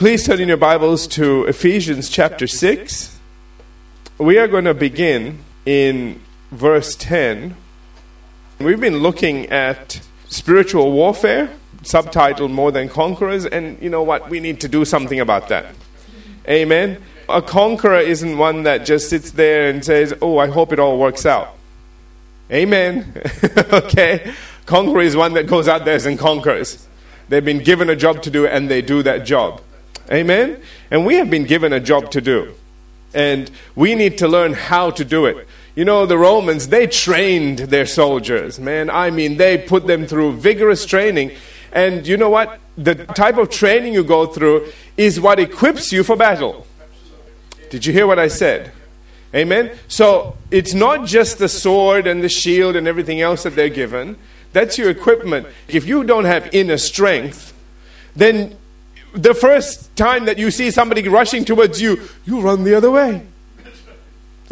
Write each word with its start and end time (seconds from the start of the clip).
Please 0.00 0.24
turn 0.24 0.40
in 0.40 0.48
your 0.48 0.56
Bibles 0.56 1.06
to 1.08 1.44
Ephesians 1.44 2.08
chapter 2.08 2.46
6. 2.46 3.18
We 4.16 4.38
are 4.38 4.48
going 4.48 4.64
to 4.64 4.72
begin 4.72 5.40
in 5.66 6.22
verse 6.50 6.96
10. 6.96 7.54
We've 8.60 8.80
been 8.80 9.00
looking 9.00 9.44
at 9.50 10.00
spiritual 10.26 10.92
warfare, 10.92 11.50
subtitled 11.82 12.50
More 12.50 12.72
Than 12.72 12.88
Conquerors, 12.88 13.44
and 13.44 13.76
you 13.82 13.90
know 13.90 14.02
what? 14.02 14.30
We 14.30 14.40
need 14.40 14.58
to 14.62 14.68
do 14.68 14.86
something 14.86 15.20
about 15.20 15.50
that. 15.50 15.66
Amen. 16.48 17.02
A 17.28 17.42
conqueror 17.42 17.98
isn't 17.98 18.38
one 18.38 18.62
that 18.62 18.86
just 18.86 19.10
sits 19.10 19.32
there 19.32 19.68
and 19.68 19.84
says, 19.84 20.14
Oh, 20.22 20.38
I 20.38 20.46
hope 20.46 20.72
it 20.72 20.78
all 20.78 20.98
works 20.98 21.26
out. 21.26 21.58
Amen. 22.50 23.20
okay? 23.70 24.32
Conqueror 24.64 25.02
is 25.02 25.14
one 25.14 25.34
that 25.34 25.46
goes 25.46 25.68
out 25.68 25.84
there 25.84 26.00
and 26.08 26.18
conquers. 26.18 26.88
They've 27.28 27.44
been 27.44 27.62
given 27.62 27.90
a 27.90 27.96
job 27.96 28.22
to 28.22 28.30
do 28.30 28.46
and 28.46 28.70
they 28.70 28.80
do 28.80 29.02
that 29.02 29.26
job. 29.26 29.60
Amen? 30.12 30.60
And 30.90 31.06
we 31.06 31.14
have 31.16 31.30
been 31.30 31.44
given 31.44 31.72
a 31.72 31.80
job 31.80 32.10
to 32.12 32.20
do. 32.20 32.54
And 33.14 33.50
we 33.74 33.94
need 33.94 34.18
to 34.18 34.28
learn 34.28 34.52
how 34.52 34.90
to 34.90 35.04
do 35.04 35.26
it. 35.26 35.46
You 35.74 35.84
know, 35.84 36.06
the 36.06 36.18
Romans, 36.18 36.68
they 36.68 36.86
trained 36.86 37.58
their 37.58 37.86
soldiers, 37.86 38.58
man. 38.58 38.90
I 38.90 39.10
mean, 39.10 39.36
they 39.36 39.58
put 39.58 39.86
them 39.86 40.06
through 40.06 40.34
vigorous 40.34 40.84
training. 40.84 41.32
And 41.72 42.06
you 42.06 42.16
know 42.16 42.30
what? 42.30 42.58
The 42.76 42.94
type 42.94 43.36
of 43.36 43.50
training 43.50 43.94
you 43.94 44.04
go 44.04 44.26
through 44.26 44.72
is 44.96 45.20
what 45.20 45.38
equips 45.38 45.92
you 45.92 46.02
for 46.02 46.16
battle. 46.16 46.66
Did 47.70 47.86
you 47.86 47.92
hear 47.92 48.06
what 48.06 48.18
I 48.18 48.28
said? 48.28 48.72
Amen? 49.34 49.70
So 49.86 50.36
it's 50.50 50.74
not 50.74 51.06
just 51.06 51.38
the 51.38 51.48
sword 51.48 52.06
and 52.06 52.22
the 52.22 52.28
shield 52.28 52.74
and 52.74 52.88
everything 52.88 53.20
else 53.20 53.44
that 53.44 53.54
they're 53.54 53.68
given. 53.68 54.16
That's 54.52 54.76
your 54.76 54.90
equipment. 54.90 55.46
If 55.68 55.86
you 55.86 56.02
don't 56.02 56.24
have 56.24 56.52
inner 56.52 56.78
strength, 56.78 57.54
then 58.16 58.56
the 59.12 59.34
first 59.34 59.94
time 59.96 60.24
that 60.26 60.38
you 60.38 60.50
see 60.50 60.70
somebody 60.70 61.06
rushing 61.08 61.44
towards 61.44 61.80
you, 61.80 62.08
you 62.24 62.40
run 62.40 62.64
the 62.64 62.74
other 62.74 62.90
way. 62.90 63.26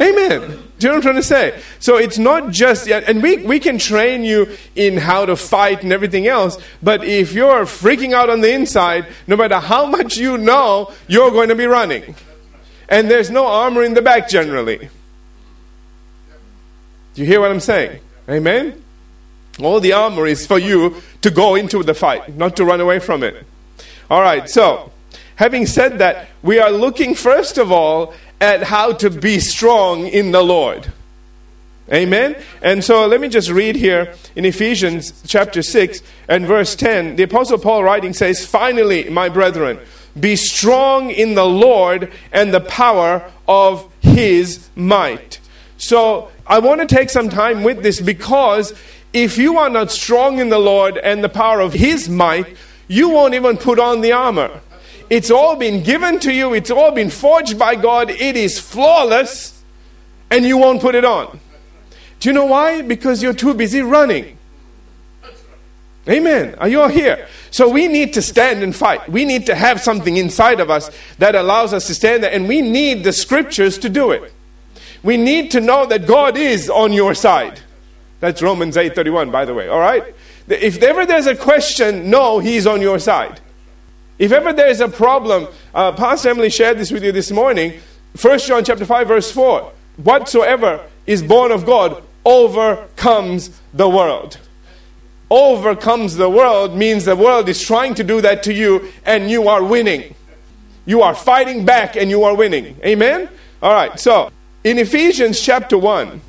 Amen. 0.01 0.41
Do 0.41 0.87
you 0.87 0.89
know 0.89 0.91
what 0.91 0.97
I'm 0.97 1.03
trying 1.03 1.15
to 1.17 1.23
say? 1.25 1.61
So 1.81 1.97
it's 1.97 2.19
not 2.19 2.53
just, 2.53 2.89
and 2.89 3.21
we, 3.21 3.39
we 3.39 3.59
can 3.59 3.79
train 3.79 4.23
you 4.23 4.57
in 4.77 4.97
how 4.97 5.27
to 5.27 5.35
fight 5.35 5.83
and 5.83 5.93
everything 5.93 6.29
else, 6.29 6.57
but 6.81 7.03
if 7.03 7.33
you're 7.33 7.65
freaking 7.65 8.13
out 8.13 8.31
on 8.31 8.41
the 8.41 8.53
inside, 8.53 9.07
no 9.27 9.37
matter 9.37 9.59
how 9.59 9.87
much 9.87 10.17
you 10.17 10.39
know, 10.39 10.93
you're 11.09 11.33
going 11.33 11.49
to 11.49 11.57
be 11.57 11.67
running. 11.67 12.15
And 12.89 13.11
there's 13.11 13.29
no 13.29 13.47
armor 13.47 13.83
in 13.83 13.95
the 13.95 14.03
back 14.03 14.29
generally. 14.29 14.89
Do 17.15 17.23
you 17.23 17.27
hear 17.27 17.41
what 17.41 17.51
I'm 17.51 17.61
saying? 17.61 18.01
Amen? 18.29 18.85
All 19.61 19.81
the 19.81 19.95
armor 19.95 20.27
is 20.27 20.47
for 20.47 20.61
you 20.61 21.03
to 21.23 21.31
go 21.31 21.57
into 21.57 21.83
the 21.83 21.95
fight, 21.95 22.37
not 22.37 22.57
to 22.57 22.65
run 22.65 22.81
away 22.81 23.01
from 23.01 23.25
it. 23.25 23.45
All 24.11 24.23
right, 24.23 24.49
so 24.49 24.91
having 25.37 25.67
said 25.67 25.99
that, 25.99 26.29
we 26.43 26.59
are 26.59 26.71
looking 26.71 27.15
first 27.15 27.59
of 27.59 27.71
all 27.71 28.15
at 28.41 28.65
how 28.65 28.93
to 28.93 29.11
be 29.11 29.39
strong 29.39 30.07
in 30.07 30.31
the 30.33 30.43
Lord. 30.43 30.93
Amen? 31.93 32.37
And 32.63 32.83
so 32.83 33.07
let 33.07 33.21
me 33.21 33.29
just 33.29 33.51
read 33.51 33.77
here 33.77 34.15
in 34.35 34.45
Ephesians 34.45 35.23
chapter 35.27 35.63
6 35.63 36.03
and 36.27 36.47
verse 36.47 36.75
10. 36.75 37.17
The 37.17 37.23
Apostle 37.25 37.59
Paul 37.59 37.83
writing 37.83 38.13
says, 38.13 38.47
Finally, 38.47 39.09
my 39.11 39.29
brethren, 39.29 39.79
be 40.19 40.37
strong 40.37 41.11
in 41.11 41.35
the 41.35 41.47
Lord 41.47 42.11
and 42.33 42.53
the 42.53 42.61
power 42.61 43.31
of 43.47 43.91
his 44.01 44.69
might. 44.75 45.41
So 45.77 46.31
I 46.47 46.59
want 46.59 46.81
to 46.81 46.87
take 46.87 47.11
some 47.11 47.29
time 47.29 47.63
with 47.63 47.83
this 47.83 48.01
because 48.01 48.73
if 49.13 49.39
you 49.39 49.59
are 49.59 49.71
not 49.71 49.91
strong 49.91 50.39
in 50.39 50.49
the 50.49 50.59
Lord 50.59 50.99
and 50.99 51.25
the 51.25 51.29
power 51.29 51.61
of 51.61 51.73
his 51.73 52.09
might, 52.09 52.57
you 52.89 53.11
won't 53.11 53.35
even 53.35 53.57
put 53.57 53.79
on 53.79 54.01
the 54.01 54.13
armor. 54.13 54.61
It's 55.11 55.31
all 55.31 55.57
been 55.57 55.83
given 55.83 56.19
to 56.21 56.33
you, 56.33 56.53
it's 56.55 56.71
all 56.71 56.91
been 56.91 57.11
forged 57.11 57.59
by 57.59 57.77
God, 57.77 58.11
it 58.11 58.37
is 58.37 58.59
flawless, 58.59 59.63
and 60.31 60.45
you 60.45 60.59
won't 60.59 60.83
put 60.83 60.95
it 60.95 61.05
on. 61.05 61.41
Do 62.21 62.29
you 62.29 62.33
know 62.33 62.47
why? 62.47 62.83
Because 62.83 63.23
you're 63.23 63.33
too 63.33 63.55
busy 63.55 63.81
running. 63.81 64.37
Amen. 66.09 66.55
Are 66.59 66.69
you 66.69 66.81
all 66.81 66.89
here? 66.89 67.29
So 67.51 67.69
we 67.69 67.87
need 67.87 68.15
to 68.15 68.23
stand 68.23 68.63
and 68.63 68.75
fight. 68.75 69.09
We 69.09 69.25
need 69.25 69.47
to 69.47 69.55
have 69.55 69.81
something 69.81 70.17
inside 70.17 70.59
of 70.59 70.71
us 70.71 70.91
that 71.19 71.35
allows 71.35 71.75
us 71.75 71.87
to 71.87 71.95
stand 71.95 72.23
there, 72.23 72.33
and 72.33 72.49
we 72.49 72.63
need 72.63 73.05
the 73.05 73.13
scriptures 73.13 73.79
to 73.79 73.89
do 73.89 74.11
it. 74.11 74.33
We 75.03 75.17
need 75.17 75.51
to 75.53 75.61
know 75.61 75.87
that 75.87 76.07
God 76.07 76.37
is 76.37 76.69
on 76.69 76.93
your 76.93 77.15
side. 77.15 77.61
That's 78.21 78.43
Romans 78.43 78.77
8:31 78.77 79.31
by 79.31 79.45
the 79.45 79.55
way, 79.55 79.69
all 79.69 79.81
right? 79.81 80.03
If 80.49 80.83
ever 80.83 81.05
there's 81.05 81.27
a 81.27 81.37
question, 81.37 82.11
no, 82.11 82.39
he's 82.39 82.67
on 82.67 82.81
your 82.81 82.99
side. 82.99 83.41
If 84.19 84.33
ever 84.33 84.53
there 84.53 84.69
is 84.69 84.81
a 84.81 84.89
problem, 84.89 85.49
uh, 85.75 85.93
Pastor 85.93 86.31
Emily 86.31 86.51
shared 86.51 86.79
this 86.79 86.91
with 86.91 87.05
you 87.05 87.13
this 87.13 87.31
morning. 87.31 87.81
1 88.21 88.39
John 88.41 88.65
chapter 88.65 88.85
5, 88.85 89.09
verse 89.09 89.31
4. 89.31 89.73
Whatsoever 89.99 90.85
is 91.07 91.23
born 91.23 91.53
of 91.53 91.67
God 91.67 92.03
overcomes 92.25 93.61
the 93.73 93.89
world. 93.89 94.39
Overcomes 95.31 96.17
the 96.17 96.31
world 96.31 96.75
means 96.77 97.05
the 97.05 97.15
world 97.15 97.49
is 97.49 97.61
trying 97.63 97.95
to 97.95 98.05
do 98.05 98.21
that 98.23 98.43
to 98.45 98.53
you 98.53 98.91
and 99.05 99.31
you 99.31 99.49
are 99.49 99.63
winning. 99.63 100.15
You 100.87 101.03
are 101.03 101.15
fighting 101.15 101.65
back 101.65 101.97
and 101.97 102.11
you 102.11 102.25
are 102.25 102.35
winning. 102.35 102.77
Amen? 102.85 103.29
All 103.63 103.75
right, 103.75 103.99
so 104.01 104.31
in 104.65 104.79
Ephesians 104.79 105.41
chapter 105.41 105.77
1, 105.77 106.21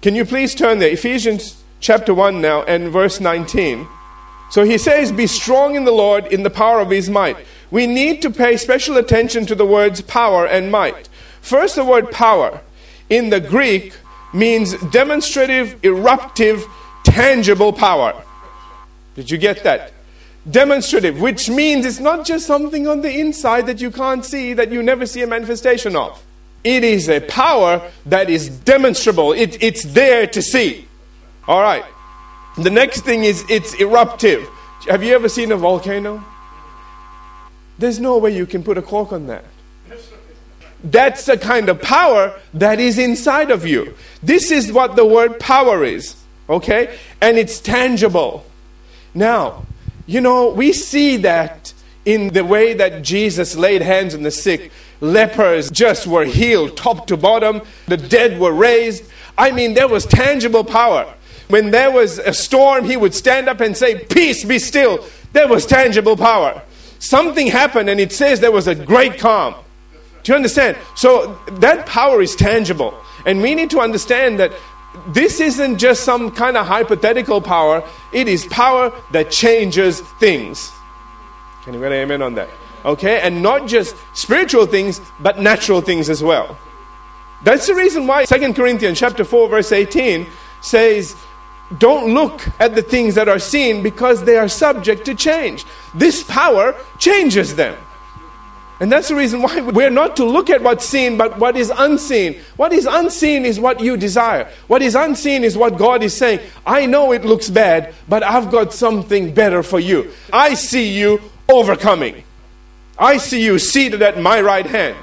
can 0.00 0.14
you 0.14 0.24
please 0.24 0.54
turn 0.54 0.78
there? 0.78 0.90
Ephesians 0.90 1.62
chapter 1.80 2.12
1 2.12 2.40
now 2.40 2.62
and 2.62 2.90
verse 2.90 3.20
19. 3.20 3.86
So 4.50 4.64
he 4.64 4.78
says, 4.78 5.12
Be 5.12 5.26
strong 5.26 5.74
in 5.74 5.84
the 5.84 5.92
Lord 5.92 6.26
in 6.26 6.42
the 6.42 6.50
power 6.50 6.80
of 6.80 6.90
his 6.90 7.10
might. 7.10 7.36
We 7.70 7.86
need 7.86 8.22
to 8.22 8.30
pay 8.30 8.56
special 8.56 8.96
attention 8.96 9.46
to 9.46 9.54
the 9.54 9.66
words 9.66 10.00
power 10.00 10.46
and 10.46 10.72
might. 10.72 11.08
First, 11.40 11.76
the 11.76 11.84
word 11.84 12.10
power 12.10 12.60
in 13.10 13.30
the 13.30 13.40
Greek 13.40 13.94
means 14.32 14.74
demonstrative, 14.90 15.82
eruptive, 15.84 16.64
tangible 17.04 17.72
power. 17.72 18.22
Did 19.14 19.30
you 19.30 19.38
get 19.38 19.64
that? 19.64 19.92
Demonstrative, 20.50 21.20
which 21.20 21.50
means 21.50 21.84
it's 21.84 22.00
not 22.00 22.24
just 22.26 22.46
something 22.46 22.86
on 22.88 23.02
the 23.02 23.18
inside 23.18 23.66
that 23.66 23.80
you 23.80 23.90
can't 23.90 24.24
see, 24.24 24.54
that 24.54 24.70
you 24.70 24.82
never 24.82 25.04
see 25.04 25.22
a 25.22 25.26
manifestation 25.26 25.94
of. 25.94 26.24
It 26.64 26.84
is 26.84 27.08
a 27.08 27.20
power 27.20 27.90
that 28.06 28.30
is 28.30 28.48
demonstrable, 28.48 29.32
it, 29.32 29.62
it's 29.62 29.84
there 29.84 30.26
to 30.28 30.42
see. 30.42 30.87
All 31.48 31.62
right. 31.62 31.84
The 32.58 32.70
next 32.70 33.00
thing 33.00 33.24
is 33.24 33.44
it's 33.48 33.74
eruptive. 33.80 34.46
Have 34.88 35.02
you 35.02 35.14
ever 35.14 35.28
seen 35.28 35.50
a 35.50 35.56
volcano? 35.56 36.22
There's 37.78 37.98
no 37.98 38.18
way 38.18 38.36
you 38.36 38.44
can 38.44 38.62
put 38.62 38.76
a 38.76 38.82
cork 38.82 39.12
on 39.12 39.28
that. 39.28 39.44
That's 40.84 41.26
the 41.26 41.38
kind 41.38 41.68
of 41.68 41.80
power 41.80 42.38
that 42.54 42.78
is 42.78 42.98
inside 42.98 43.50
of 43.50 43.66
you. 43.66 43.94
This 44.22 44.50
is 44.50 44.70
what 44.70 44.94
the 44.94 45.06
word 45.06 45.40
power 45.40 45.84
is, 45.84 46.16
okay? 46.48 46.96
And 47.20 47.38
it's 47.38 47.60
tangible. 47.60 48.44
Now, 49.14 49.64
you 50.06 50.20
know, 50.20 50.50
we 50.50 50.72
see 50.72 51.16
that 51.18 51.72
in 52.04 52.28
the 52.28 52.44
way 52.44 52.74
that 52.74 53.02
Jesus 53.02 53.56
laid 53.56 53.82
hands 53.82 54.14
on 54.14 54.22
the 54.22 54.30
sick. 54.30 54.70
Lepers 55.00 55.70
just 55.70 56.06
were 56.06 56.24
healed 56.24 56.76
top 56.76 57.06
to 57.08 57.16
bottom, 57.16 57.62
the 57.86 57.96
dead 57.96 58.38
were 58.38 58.52
raised. 58.52 59.04
I 59.36 59.50
mean, 59.50 59.74
there 59.74 59.88
was 59.88 60.04
tangible 60.06 60.64
power. 60.64 61.14
When 61.48 61.70
there 61.70 61.90
was 61.90 62.18
a 62.18 62.32
storm, 62.32 62.84
he 62.84 62.96
would 62.96 63.14
stand 63.14 63.48
up 63.48 63.60
and 63.60 63.76
say, 63.76 64.04
Peace, 64.04 64.44
be 64.44 64.58
still. 64.58 65.04
There 65.32 65.48
was 65.48 65.66
tangible 65.66 66.16
power. 66.16 66.62
Something 66.98 67.46
happened, 67.46 67.88
and 67.88 68.00
it 68.00 68.12
says 68.12 68.40
there 68.40 68.52
was 68.52 68.66
a 68.66 68.74
great 68.74 69.18
calm. 69.18 69.54
Do 70.22 70.32
you 70.32 70.36
understand? 70.36 70.76
So 70.94 71.40
that 71.52 71.86
power 71.86 72.20
is 72.20 72.34
tangible. 72.36 72.94
And 73.24 73.40
we 73.40 73.54
need 73.54 73.70
to 73.70 73.80
understand 73.80 74.38
that 74.40 74.52
this 75.08 75.40
isn't 75.40 75.78
just 75.78 76.04
some 76.04 76.30
kind 76.30 76.56
of 76.56 76.66
hypothetical 76.66 77.40
power, 77.40 77.84
it 78.12 78.28
is 78.28 78.46
power 78.46 78.92
that 79.12 79.30
changes 79.30 80.00
things. 80.18 80.70
Can 81.62 81.74
you 81.74 81.80
get 81.80 81.92
an 81.92 81.98
amen 81.98 82.22
on 82.22 82.34
that? 82.34 82.48
Okay? 82.84 83.20
And 83.20 83.42
not 83.42 83.68
just 83.68 83.94
spiritual 84.14 84.66
things, 84.66 85.00
but 85.20 85.38
natural 85.38 85.80
things 85.80 86.08
as 86.08 86.22
well. 86.22 86.58
That's 87.44 87.66
the 87.66 87.74
reason 87.74 88.06
why 88.06 88.24
2 88.24 88.54
Corinthians 88.54 88.98
chapter 88.98 89.24
4 89.24 89.48
verse 89.48 89.70
18 89.70 90.26
says 90.60 91.14
don't 91.76 92.14
look 92.14 92.40
at 92.60 92.74
the 92.74 92.82
things 92.82 93.14
that 93.16 93.28
are 93.28 93.38
seen 93.38 93.82
because 93.82 94.24
they 94.24 94.36
are 94.36 94.48
subject 94.48 95.04
to 95.04 95.14
change. 95.14 95.64
This 95.94 96.22
power 96.22 96.74
changes 96.98 97.56
them. 97.56 97.76
And 98.80 98.92
that's 98.92 99.08
the 99.08 99.16
reason 99.16 99.42
why 99.42 99.60
we're 99.60 99.90
not 99.90 100.16
to 100.16 100.24
look 100.24 100.50
at 100.50 100.62
what's 100.62 100.86
seen, 100.86 101.16
but 101.16 101.38
what 101.38 101.56
is 101.56 101.72
unseen. 101.76 102.40
What 102.56 102.72
is 102.72 102.86
unseen 102.86 103.44
is 103.44 103.58
what 103.58 103.80
you 103.80 103.96
desire. 103.96 104.48
What 104.68 104.82
is 104.82 104.94
unseen 104.94 105.42
is 105.42 105.56
what 105.56 105.76
God 105.76 106.02
is 106.02 106.16
saying. 106.16 106.40
I 106.64 106.86
know 106.86 107.12
it 107.12 107.24
looks 107.24 107.50
bad, 107.50 107.92
but 108.08 108.22
I've 108.22 108.50
got 108.50 108.72
something 108.72 109.34
better 109.34 109.62
for 109.62 109.80
you. 109.80 110.12
I 110.32 110.54
see 110.54 110.96
you 110.96 111.20
overcoming. 111.48 112.22
I 112.98 113.16
see 113.16 113.44
you 113.44 113.58
seated 113.58 114.00
at 114.00 114.18
my 114.18 114.40
right 114.40 114.66
hand. 114.66 114.96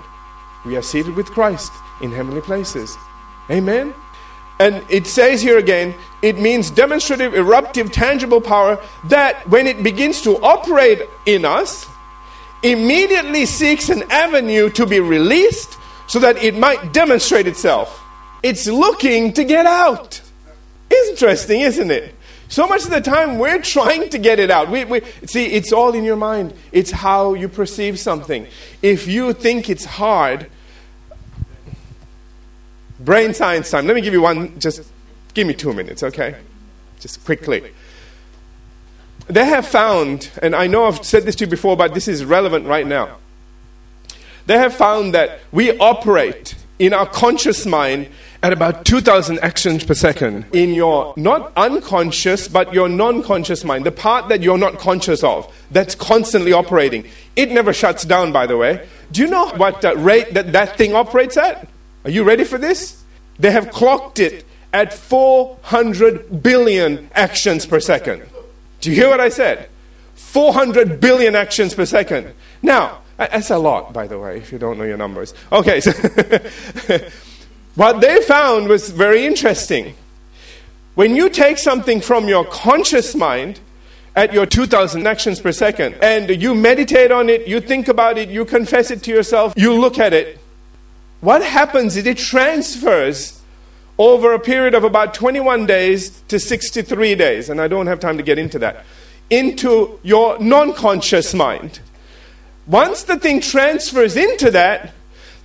We 0.66 0.78
are 0.78 0.82
seated 0.82 1.16
with 1.16 1.28
Christ 1.28 1.72
in 2.02 2.12
heavenly 2.12 2.42
places. 2.42 2.96
Amen. 3.52 3.94
And 4.60 4.84
it 4.90 5.06
says 5.06 5.42
here 5.42 5.57
again, 5.57 5.94
it 6.22 6.40
means 6.40 6.72
demonstrative, 6.72 7.36
eruptive, 7.36 7.92
tangible 7.92 8.42
power 8.42 8.81
that 9.10 9.48
when 9.50 9.68
it 9.68 9.84
begins 9.84 10.22
to 10.22 10.38
operate 10.42 11.02
in 11.25 11.46
us, 11.46 11.86
immediately 12.63 13.46
seeks 13.46 13.90
an 13.90 14.04
avenue 14.10 14.69
to 14.72 14.86
be 14.86 15.00
released 15.00 15.78
so 16.07 16.19
that 16.19 16.38
it 16.38 16.57
might 16.57 16.94
demonstrate 16.94 17.48
itself. 17.48 18.02
It's 18.44 18.68
looking 18.68 19.34
to 19.34 19.44
get 19.44 19.66
out. 19.66 20.22
Interesting, 20.90 21.62
isn't 21.62 21.92
it? 21.92 22.16
So 22.48 22.68
much 22.68 22.86
of 22.86 22.92
the 22.92 23.02
time 23.02 23.40
we're 23.40 23.62
trying 23.62 24.10
to 24.10 24.18
get 24.18 24.40
it 24.40 24.52
out. 24.52 24.69
We, 24.69 24.86
we, 24.86 25.02
see, 25.25 25.48
it's 25.48 25.74
all 25.74 25.94
in 25.94 26.04
your 26.04 26.16
mind. 26.16 26.54
It's 26.72 26.92
how 26.92 27.34
you 27.34 27.50
perceive 27.50 28.00
something. 28.00 28.48
If 28.81 29.07
you 29.07 29.34
think 29.34 29.69
it's 29.69 29.86
hard, 29.86 30.50
brain 33.06 33.34
science 33.34 33.69
time. 33.69 33.88
Let 33.88 33.96
me 33.96 34.02
give 34.02 34.13
you 34.13 34.22
one, 34.22 34.60
just 34.60 34.81
give 35.34 35.48
me 35.48 35.54
two 35.54 35.74
minutes, 35.74 36.04
okay? 36.04 36.36
Just 37.00 37.24
quickly. 37.24 37.72
They 39.28 39.46
have 39.46 39.66
found, 39.66 40.31
and 40.42 40.56
I 40.56 40.68
know 40.68 40.86
I've 40.86 41.04
said 41.06 41.24
this 41.24 41.36
to 41.38 41.46
you 41.46 41.50
before, 41.50 41.78
but 41.78 41.94
this 41.94 42.07
is 42.07 42.25
relevant 42.25 42.68
right 42.68 42.86
now. 42.86 43.18
They 44.46 44.57
have 44.57 44.74
found 44.74 45.13
that 45.16 45.40
we 45.52 45.78
operate 45.78 46.56
in 46.78 46.94
our 46.94 47.07
conscious 47.07 47.66
mind 47.66 48.10
at 48.44 48.54
about 48.54 48.86
2000 48.86 49.40
actions 49.40 49.84
per 49.84 49.94
second 49.94 50.46
in 50.54 50.74
your 50.74 51.13
not 51.16 51.52
unconscious 51.56 52.48
but 52.50 52.74
your 52.74 52.90
non-conscious 52.90 53.63
mind 53.63 53.86
the 53.86 53.92
part 53.92 54.28
that 54.28 54.44
you're 54.44 54.57
not 54.57 54.78
conscious 54.78 55.24
of 55.24 55.52
that's 55.72 55.96
constantly 55.96 56.52
operating 56.52 57.07
it 57.38 57.50
never 57.50 57.72
shuts 57.72 58.04
down 58.04 58.34
by 58.34 58.46
the 58.46 58.57
way 58.57 58.86
do 59.12 59.22
you 59.22 59.28
know 59.28 59.48
what 59.56 59.81
rate 59.98 60.34
that 60.34 60.52
that 60.52 60.78
thing 60.78 60.94
operates 60.94 61.38
at 61.38 61.68
are 62.06 62.12
you 62.12 62.24
ready 62.24 62.46
for 62.46 62.57
this 62.57 63.04
they 63.38 63.52
have 63.52 63.69
clocked 63.72 64.19
it 64.19 64.46
at 64.72 64.94
400 64.94 66.42
billion 66.42 67.10
actions 67.13 67.66
per 67.66 67.81
second 67.81 68.24
do 68.80 68.90
you 68.90 68.96
hear 68.96 69.10
what 69.10 69.19
i 69.19 69.28
said 69.28 69.68
400 70.16 71.02
billion 71.02 71.36
actions 71.36 71.74
per 71.74 71.86
second 71.86 72.34
now 72.62 73.02
that's 73.18 73.50
a 73.50 73.57
lot, 73.57 73.94
by 73.94 74.07
the 74.07 74.19
way, 74.19 74.38
if 74.38 74.52
you 74.52 74.57
don't 74.57 74.78
know 74.78 74.84
your 74.84 74.98
numbers. 74.98 75.34
Okay, 75.52 75.80
so 75.80 75.92
what 77.75 78.02
they 78.02 78.22
found 78.22 78.68
was 78.68 78.90
very 78.90 79.25
interesting. 79.25 79.96
When 80.96 81.16
you 81.16 81.30
take 81.30 81.57
something 81.57 82.02
from 82.02 82.28
your 82.28 82.46
conscious 82.46 83.16
mind 83.16 83.60
at 84.16 84.34
your 84.34 84.46
2,000 84.46 85.07
actions 85.07 85.40
per 85.40 85.52
second 85.52 85.96
and 86.02 86.30
you 86.42 86.56
meditate 86.56 87.12
on 87.12 87.30
it, 87.30 87.48
you 87.48 87.60
think 87.60 87.88
about 87.88 88.18
it, 88.18 88.30
you 88.30 88.46
confess 88.46 88.92
it 88.92 89.04
to 89.04 89.12
yourself, 89.12 89.54
you 89.56 89.74
look 89.74 90.00
at 90.00 90.13
it, 90.13 90.40
what 91.22 91.44
happens 91.44 91.98
is 91.98 92.06
it 92.06 92.18
transfers 92.18 93.42
over 93.98 94.34
a 94.34 94.40
period 94.40 94.74
of 94.74 94.84
about 94.84 95.14
21 95.14 95.66
days 95.66 96.22
to 96.28 96.40
63 96.40 97.16
days, 97.16 97.50
and 97.50 97.62
I 97.62 97.68
don't 97.68 97.88
have 97.88 98.00
time 98.00 98.18
to 98.18 98.24
get 98.24 98.38
into 98.38 98.60
that, 98.60 98.86
into 99.30 100.00
your 100.04 100.38
non 100.40 100.74
conscious 100.74 101.34
mind. 101.34 101.80
Once 102.68 103.04
the 103.04 103.18
thing 103.18 103.40
transfers 103.40 104.18
into 104.18 104.52
that, 104.52 104.94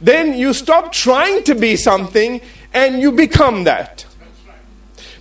then 0.00 0.36
you 0.36 0.52
stop 0.52 0.92
trying 0.92 1.44
to 1.44 1.54
be 1.54 1.76
something 1.76 2.40
and 2.72 3.00
you 3.00 3.12
become 3.12 3.64
that. 3.64 4.06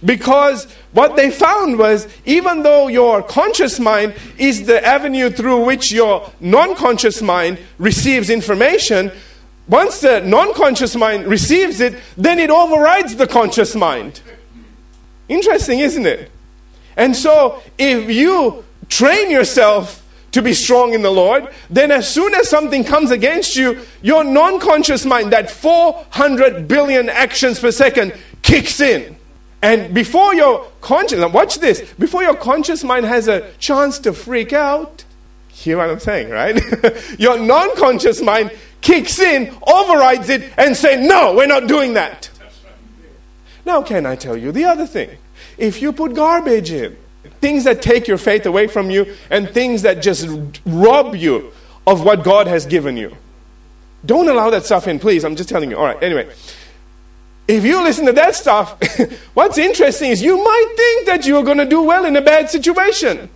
Because 0.04 0.66
what 0.94 1.18
they 1.18 1.30
found 1.30 1.78
was 1.78 2.08
even 2.26 2.64
though 2.64 2.88
your 2.88 3.22
conscious 3.22 3.80
mind 3.80 4.16
is 4.38 4.66
the 4.66 4.84
avenue 4.86 5.30
through 5.30 5.66
which 5.66 5.92
your 5.92 6.32
non 6.40 6.74
conscious 6.76 7.22
mind 7.22 7.60
receives 7.78 8.30
information, 8.30 9.12
once 9.70 10.02
the 10.02 10.20
non 10.22 10.54
conscious 10.54 10.96
mind 10.96 11.28
receives 11.28 11.80
it, 11.80 11.98
then 12.18 12.40
it 12.40 12.50
overrides 12.50 13.16
the 13.16 13.28
conscious 13.28 13.76
mind. 13.76 14.22
Interesting, 15.28 15.80
isn't 15.80 16.08
it? 16.08 16.32
And 16.98 17.16
so 17.16 17.62
if 17.78 18.10
you 18.10 18.66
train 18.90 19.30
yourself 19.30 20.04
to 20.32 20.42
be 20.42 20.54
strong 20.54 20.94
in 20.94 21.02
the 21.04 21.12
Lord, 21.12 21.48
then 21.70 21.92
as 21.92 22.12
soon 22.12 22.34
as 22.34 22.50
something 22.50 22.84
comes 22.84 23.12
against 23.12 23.56
you, 23.56 23.80
your 24.02 24.24
non 24.24 24.60
conscious 24.60 25.06
mind, 25.06 25.32
that 25.34 25.52
400 25.52 26.68
billion 26.68 27.08
actions 27.08 27.60
per 27.60 27.72
second, 27.72 28.14
kicks 28.42 28.80
in. 28.80 29.18
And 29.62 29.94
before 29.94 30.34
your 30.34 30.68
conscious, 30.82 31.24
watch 31.32 31.60
this, 31.60 31.94
before 31.94 32.24
your 32.24 32.36
conscious 32.36 32.84
mind 32.84 33.06
has 33.06 33.28
a 33.28 33.52
chance 33.60 34.00
to 34.00 34.14
freak 34.14 34.54
out, 34.54 35.04
hear 35.50 35.78
what 35.78 35.90
I'm 35.90 36.00
saying, 36.00 36.30
right? 36.30 36.60
your 37.20 37.38
non 37.38 37.76
conscious 37.76 38.22
mind 38.22 38.52
kicks 38.82 39.20
in, 39.20 39.56
overrides 39.66 40.30
it, 40.30 40.52
and 40.58 40.76
say, 40.76 41.06
No, 41.06 41.36
we're 41.36 41.48
not 41.48 41.68
doing 41.68 41.94
that. 41.94 42.30
Now, 43.66 43.82
can 43.82 44.06
I 44.06 44.16
tell 44.16 44.36
you 44.38 44.52
the 44.52 44.66
other 44.66 44.88
thing? 44.88 45.18
If 45.58 45.82
you 45.82 45.92
put 45.92 46.16
garbage 46.16 46.72
in, 46.72 46.98
things 47.42 47.66
that 47.66 47.82
take 47.82 48.08
your 48.08 48.18
faith 48.18 48.46
away 48.46 48.68
from 48.68 48.90
you, 48.90 49.16
and 49.30 49.50
things 49.50 49.82
that 49.84 50.02
just 50.02 50.28
rob 50.66 51.16
you 51.16 51.52
of 51.86 52.04
what 52.04 52.24
God 52.24 52.48
has 52.48 52.66
given 52.66 52.98
you. 52.98 53.16
Don't 54.06 54.30
allow 54.30 54.50
that 54.50 54.66
stuff 54.66 54.88
in, 54.88 55.00
please. 55.00 55.24
I'm 55.24 55.36
just 55.36 55.50
telling 55.50 55.70
you. 55.70 55.78
All 55.78 55.86
right, 55.86 56.02
anyway. 56.02 56.32
If 57.48 57.66
you 57.66 57.82
listen 57.84 58.06
to 58.06 58.14
that 58.14 58.36
stuff, 58.36 58.80
what's 59.34 59.58
interesting 59.58 60.12
is 60.12 60.22
you 60.22 60.38
might 60.38 60.74
think 60.78 61.08
that 61.08 61.26
you're 61.26 61.44
going 61.44 61.58
to 61.58 61.66
do 61.66 61.82
well 61.82 62.06
in 62.06 62.16
a 62.16 62.22
bad 62.22 62.50
situation. 62.50 63.30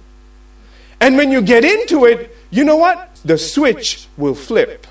And 1.02 1.18
when 1.18 1.32
you 1.32 1.42
get 1.42 1.66
into 1.66 2.06
it, 2.06 2.36
you 2.52 2.64
know 2.64 2.76
what? 2.76 3.10
The 3.26 3.38
switch 3.38 4.08
will 4.16 4.36
flip. 4.36 4.86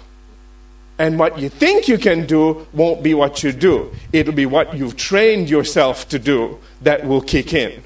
And 1.02 1.18
what 1.18 1.36
you 1.36 1.48
think 1.48 1.88
you 1.88 1.98
can 1.98 2.26
do 2.26 2.64
won't 2.72 3.02
be 3.02 3.12
what 3.12 3.42
you 3.42 3.50
do. 3.50 3.90
It'll 4.12 4.32
be 4.32 4.46
what 4.46 4.76
you've 4.76 4.96
trained 4.96 5.50
yourself 5.50 6.08
to 6.10 6.18
do 6.20 6.60
that 6.82 7.04
will 7.04 7.20
kick 7.20 7.52
in. 7.52 7.82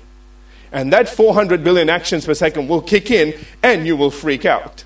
And 0.71 0.93
that 0.93 1.09
400 1.09 1.65
billion 1.65 1.89
actions 1.89 2.27
per 2.27 2.35
second 2.35 2.69
will 2.69 2.83
kick 2.83 3.11
in 3.11 3.33
and 3.63 3.87
you 3.87 3.97
will 3.97 4.11
freak 4.11 4.45
out. 4.45 4.85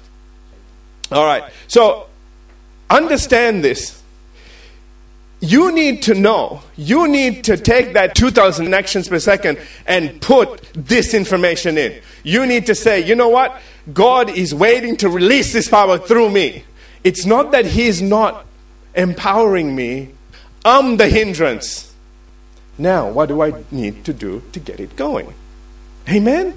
All 1.11 1.25
right. 1.25 1.43
So 1.67 2.07
understand 2.89 3.65
this. 3.65 4.01
You 5.41 5.75
need 5.75 6.03
to 6.03 6.15
know, 6.15 6.63
you 6.77 7.09
need 7.09 7.43
to 7.45 7.57
take 7.57 7.95
that 7.95 8.15
2000 8.15 8.73
actions 8.73 9.09
per 9.09 9.19
second 9.19 9.59
and 9.89 10.23
put 10.23 10.63
this 10.75 11.15
information 11.15 11.77
in. 11.77 12.01
You 12.23 12.47
need 12.47 12.67
to 12.67 12.77
say, 12.77 13.01
you 13.05 13.17
know 13.17 13.31
what? 13.31 13.61
God 13.93 14.31
is 14.31 14.55
waiting 14.55 14.97
to 14.99 15.09
release 15.09 15.53
this 15.53 15.69
power 15.69 15.99
through 15.99 16.31
me. 16.31 16.63
It's 17.05 17.25
not 17.25 17.53
that 17.53 17.67
He's 17.67 18.03
not 18.03 18.47
empowering 18.95 19.75
me, 19.75 20.11
I'm 20.65 20.97
the 20.97 21.09
hindrance. 21.09 21.95
Now, 22.77 23.11
what 23.11 23.29
do 23.29 23.43
I 23.43 23.65
need 23.71 24.05
to 24.05 24.13
do 24.13 24.43
to 24.53 24.61
get 24.61 24.81
it 24.81 24.97
going? 24.97 25.35
Amen? 26.09 26.57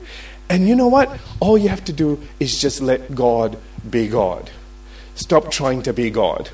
And 0.50 0.68
you 0.68 0.76
know 0.76 0.88
what? 0.88 1.18
All 1.40 1.58
you 1.58 1.70
have 1.70 1.84
to 1.86 1.94
do 1.94 2.22
is 2.40 2.60
just 2.60 2.82
let 2.82 3.16
God 3.16 3.58
be 3.90 4.08
God. 4.08 4.52
Stop 5.16 5.52
trying 5.52 5.84
to 5.84 5.94
be 5.94 6.10
God. 6.10 6.50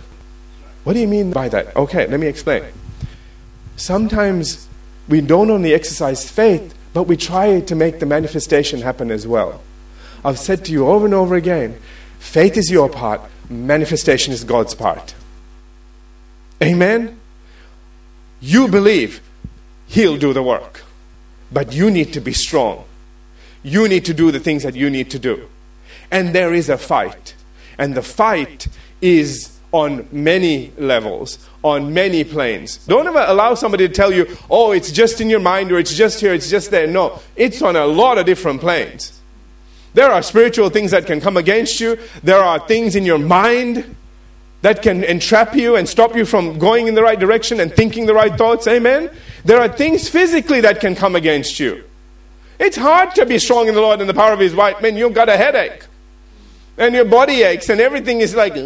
What 0.83 0.93
do 0.93 0.99
you 0.99 1.07
mean 1.07 1.31
by 1.31 1.49
that? 1.49 1.75
Okay, 1.75 2.07
let 2.07 2.19
me 2.19 2.27
explain. 2.27 2.63
Sometimes 3.75 4.67
we 5.07 5.21
don't 5.21 5.49
only 5.49 5.73
exercise 5.73 6.29
faith, 6.29 6.75
but 6.93 7.03
we 7.03 7.17
try 7.17 7.61
to 7.61 7.75
make 7.75 7.99
the 7.99 8.05
manifestation 8.05 8.81
happen 8.81 9.11
as 9.11 9.25
well. 9.27 9.61
I've 10.23 10.39
said 10.39 10.65
to 10.65 10.71
you 10.71 10.87
over 10.87 11.05
and 11.05 11.13
over 11.13 11.35
again 11.35 11.79
faith 12.19 12.57
is 12.57 12.69
your 12.69 12.89
part, 12.89 13.21
manifestation 13.49 14.33
is 14.33 14.43
God's 14.43 14.75
part. 14.75 15.15
Amen? 16.61 17.19
You 18.39 18.67
believe, 18.67 19.21
He'll 19.87 20.17
do 20.17 20.33
the 20.33 20.43
work. 20.43 20.83
But 21.51 21.73
you 21.73 21.89
need 21.89 22.13
to 22.13 22.21
be 22.21 22.33
strong. 22.33 22.85
You 23.63 23.87
need 23.87 24.05
to 24.05 24.13
do 24.13 24.31
the 24.31 24.39
things 24.39 24.63
that 24.63 24.75
you 24.75 24.89
need 24.89 25.09
to 25.11 25.19
do. 25.19 25.49
And 26.11 26.33
there 26.33 26.53
is 26.53 26.69
a 26.69 26.77
fight. 26.77 27.35
And 27.77 27.95
the 27.95 28.03
fight 28.03 28.67
is 29.01 29.57
on 29.71 30.07
many 30.11 30.71
levels, 30.77 31.47
on 31.63 31.93
many 31.93 32.23
planes. 32.23 32.77
Don't 32.87 33.07
ever 33.07 33.23
allow 33.27 33.53
somebody 33.53 33.87
to 33.87 33.93
tell 33.93 34.11
you, 34.11 34.37
oh, 34.49 34.71
it's 34.71 34.91
just 34.91 35.21
in 35.21 35.29
your 35.29 35.39
mind 35.39 35.71
or 35.71 35.77
it's 35.77 35.93
just 35.93 36.19
here, 36.19 36.33
it's 36.33 36.49
just 36.49 36.71
there. 36.71 36.87
No, 36.87 37.19
it's 37.35 37.61
on 37.61 37.75
a 37.75 37.85
lot 37.85 38.17
of 38.17 38.25
different 38.25 38.61
planes. 38.61 39.18
There 39.93 40.11
are 40.11 40.21
spiritual 40.21 40.69
things 40.69 40.91
that 40.91 41.05
can 41.05 41.19
come 41.19 41.37
against 41.37 41.79
you, 41.79 41.97
there 42.23 42.43
are 42.43 42.59
things 42.59 42.95
in 42.95 43.05
your 43.05 43.17
mind 43.17 43.95
that 44.61 44.81
can 44.81 45.03
entrap 45.03 45.55
you 45.55 45.75
and 45.75 45.87
stop 45.87 46.15
you 46.15 46.25
from 46.25 46.59
going 46.59 46.87
in 46.87 46.95
the 46.95 47.01
right 47.01 47.19
direction 47.19 47.59
and 47.59 47.73
thinking 47.73 48.05
the 48.05 48.13
right 48.13 48.35
thoughts. 48.37 48.67
Amen? 48.67 49.09
There 49.45 49.59
are 49.59 49.69
things 49.69 50.09
physically 50.09 50.61
that 50.61 50.81
can 50.81 50.95
come 50.95 51.15
against 51.15 51.59
you. 51.59 51.83
It's 52.59 52.75
hard 52.75 53.15
to 53.15 53.25
be 53.25 53.39
strong 53.39 53.69
in 53.69 53.73
the 53.73 53.81
Lord 53.81 54.01
and 54.01 54.09
the 54.09 54.13
power 54.13 54.33
of 54.33 54.39
His 54.39 54.53
might. 54.53 54.81
Man, 54.81 54.97
you've 54.97 55.13
got 55.13 55.29
a 55.29 55.37
headache. 55.37 55.85
And 56.77 56.93
your 56.93 57.05
body 57.05 57.41
aches 57.43 57.69
and 57.69 57.79
everything 57.79 58.19
is 58.19 58.35
like, 58.35 58.53
I 58.53 58.57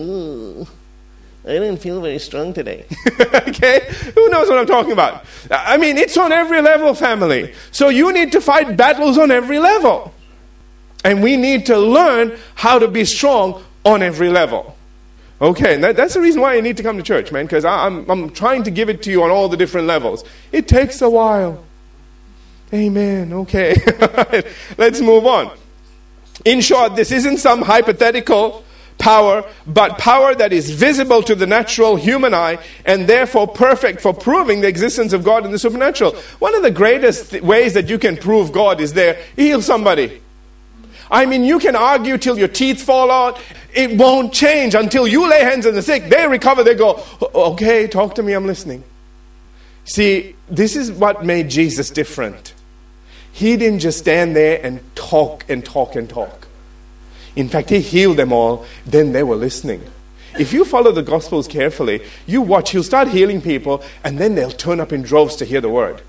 didn't 1.45 1.77
feel 1.77 2.01
very 2.01 2.19
strong 2.19 2.53
today. 2.53 2.85
okay? 3.19 3.81
Who 4.15 4.29
knows 4.29 4.49
what 4.49 4.57
I'm 4.57 4.65
talking 4.65 4.93
about? 4.93 5.25
I 5.51 5.77
mean, 5.77 5.97
it's 5.97 6.17
on 6.17 6.31
every 6.31 6.61
level, 6.61 6.95
family. 6.95 7.53
So 7.71 7.89
you 7.89 8.11
need 8.13 8.31
to 8.31 8.41
fight 8.41 8.75
battles 8.77 9.17
on 9.17 9.29
every 9.29 9.59
level. 9.59 10.13
And 11.03 11.21
we 11.21 11.37
need 11.37 11.65
to 11.67 11.77
learn 11.77 12.37
how 12.55 12.79
to 12.79 12.87
be 12.87 13.05
strong 13.05 13.63
on 13.85 14.01
every 14.01 14.29
level. 14.29 14.77
Okay, 15.41 15.75
that, 15.77 15.97
that's 15.97 16.13
the 16.13 16.21
reason 16.21 16.41
why 16.41 16.55
you 16.55 16.61
need 16.61 16.77
to 16.77 16.83
come 16.83 16.95
to 16.95 17.03
church, 17.03 17.31
man, 17.31 17.45
because 17.45 17.65
I'm, 17.65 18.09
I'm 18.09 18.29
trying 18.29 18.63
to 18.63 18.71
give 18.71 18.87
it 18.87 19.03
to 19.03 19.11
you 19.11 19.23
on 19.23 19.29
all 19.29 19.49
the 19.49 19.57
different 19.57 19.87
levels. 19.87 20.23
It 20.51 20.67
takes 20.67 21.01
a 21.01 21.09
while. 21.09 21.65
Amen. 22.73 23.33
Okay. 23.33 23.75
Let's 24.77 25.01
move 25.01 25.25
on. 25.25 25.51
In 26.45 26.61
short, 26.61 26.95
this 26.95 27.11
isn't 27.11 27.37
some 27.37 27.61
hypothetical 27.61 28.63
power, 28.97 29.43
but 29.67 29.97
power 29.97 30.33
that 30.33 30.53
is 30.53 30.71
visible 30.71 31.21
to 31.23 31.35
the 31.35 31.45
natural 31.45 31.97
human 31.97 32.33
eye 32.33 32.57
and 32.85 33.07
therefore 33.07 33.47
perfect 33.47 34.01
for 34.01 34.13
proving 34.13 34.61
the 34.61 34.67
existence 34.67 35.13
of 35.13 35.23
God 35.23 35.45
in 35.45 35.51
the 35.51 35.59
supernatural. 35.59 36.15
One 36.39 36.55
of 36.55 36.63
the 36.63 36.71
greatest 36.71 37.31
th- 37.31 37.43
ways 37.43 37.73
that 37.73 37.89
you 37.89 37.99
can 37.99 38.17
prove 38.17 38.51
God 38.51 38.79
is 38.79 38.93
there, 38.93 39.21
heal 39.35 39.61
somebody. 39.61 40.21
I 41.13 41.27
mean, 41.27 41.43
you 41.43 41.59
can 41.59 41.75
argue 41.75 42.17
till 42.17 42.39
your 42.39 42.47
teeth 42.47 42.81
fall 42.81 43.11
out. 43.11 43.39
It 43.71 43.99
won't 43.99 44.33
change 44.33 44.73
until 44.73 45.07
you 45.07 45.29
lay 45.29 45.41
hands 45.41 45.67
on 45.67 45.75
the 45.75 45.83
sick. 45.83 46.09
They 46.09 46.27
recover, 46.27 46.63
they 46.63 46.73
go, 46.73 47.05
okay, 47.35 47.87
talk 47.87 48.15
to 48.15 48.23
me, 48.23 48.33
I'm 48.33 48.47
listening. 48.47 48.83
See, 49.85 50.35
this 50.49 50.75
is 50.75 50.91
what 50.91 51.23
made 51.23 51.51
Jesus 51.51 51.91
different. 51.91 52.55
He 53.31 53.55
didn't 53.57 53.79
just 53.79 53.99
stand 53.99 54.35
there 54.35 54.59
and 54.63 54.81
talk 54.95 55.45
and 55.47 55.63
talk 55.63 55.95
and 55.95 56.09
talk. 56.09 56.47
In 57.35 57.47
fact, 57.47 57.69
he 57.69 57.79
healed 57.79 58.17
them 58.17 58.33
all, 58.33 58.65
then 58.83 59.11
they 59.11 59.21
were 59.21 59.35
listening. 59.35 59.83
If 60.39 60.51
you 60.51 60.65
follow 60.65 60.91
the 60.91 61.03
Gospels 61.03 61.47
carefully, 61.47 62.01
you 62.25 62.41
watch, 62.41 62.71
he'll 62.71 62.81
start 62.81 63.09
healing 63.09 63.39
people, 63.39 63.83
and 64.03 64.17
then 64.17 64.33
they'll 64.33 64.49
turn 64.49 64.79
up 64.79 64.91
in 64.91 65.03
droves 65.03 65.35
to 65.35 65.45
hear 65.45 65.61
the 65.61 65.69
word. 65.69 66.01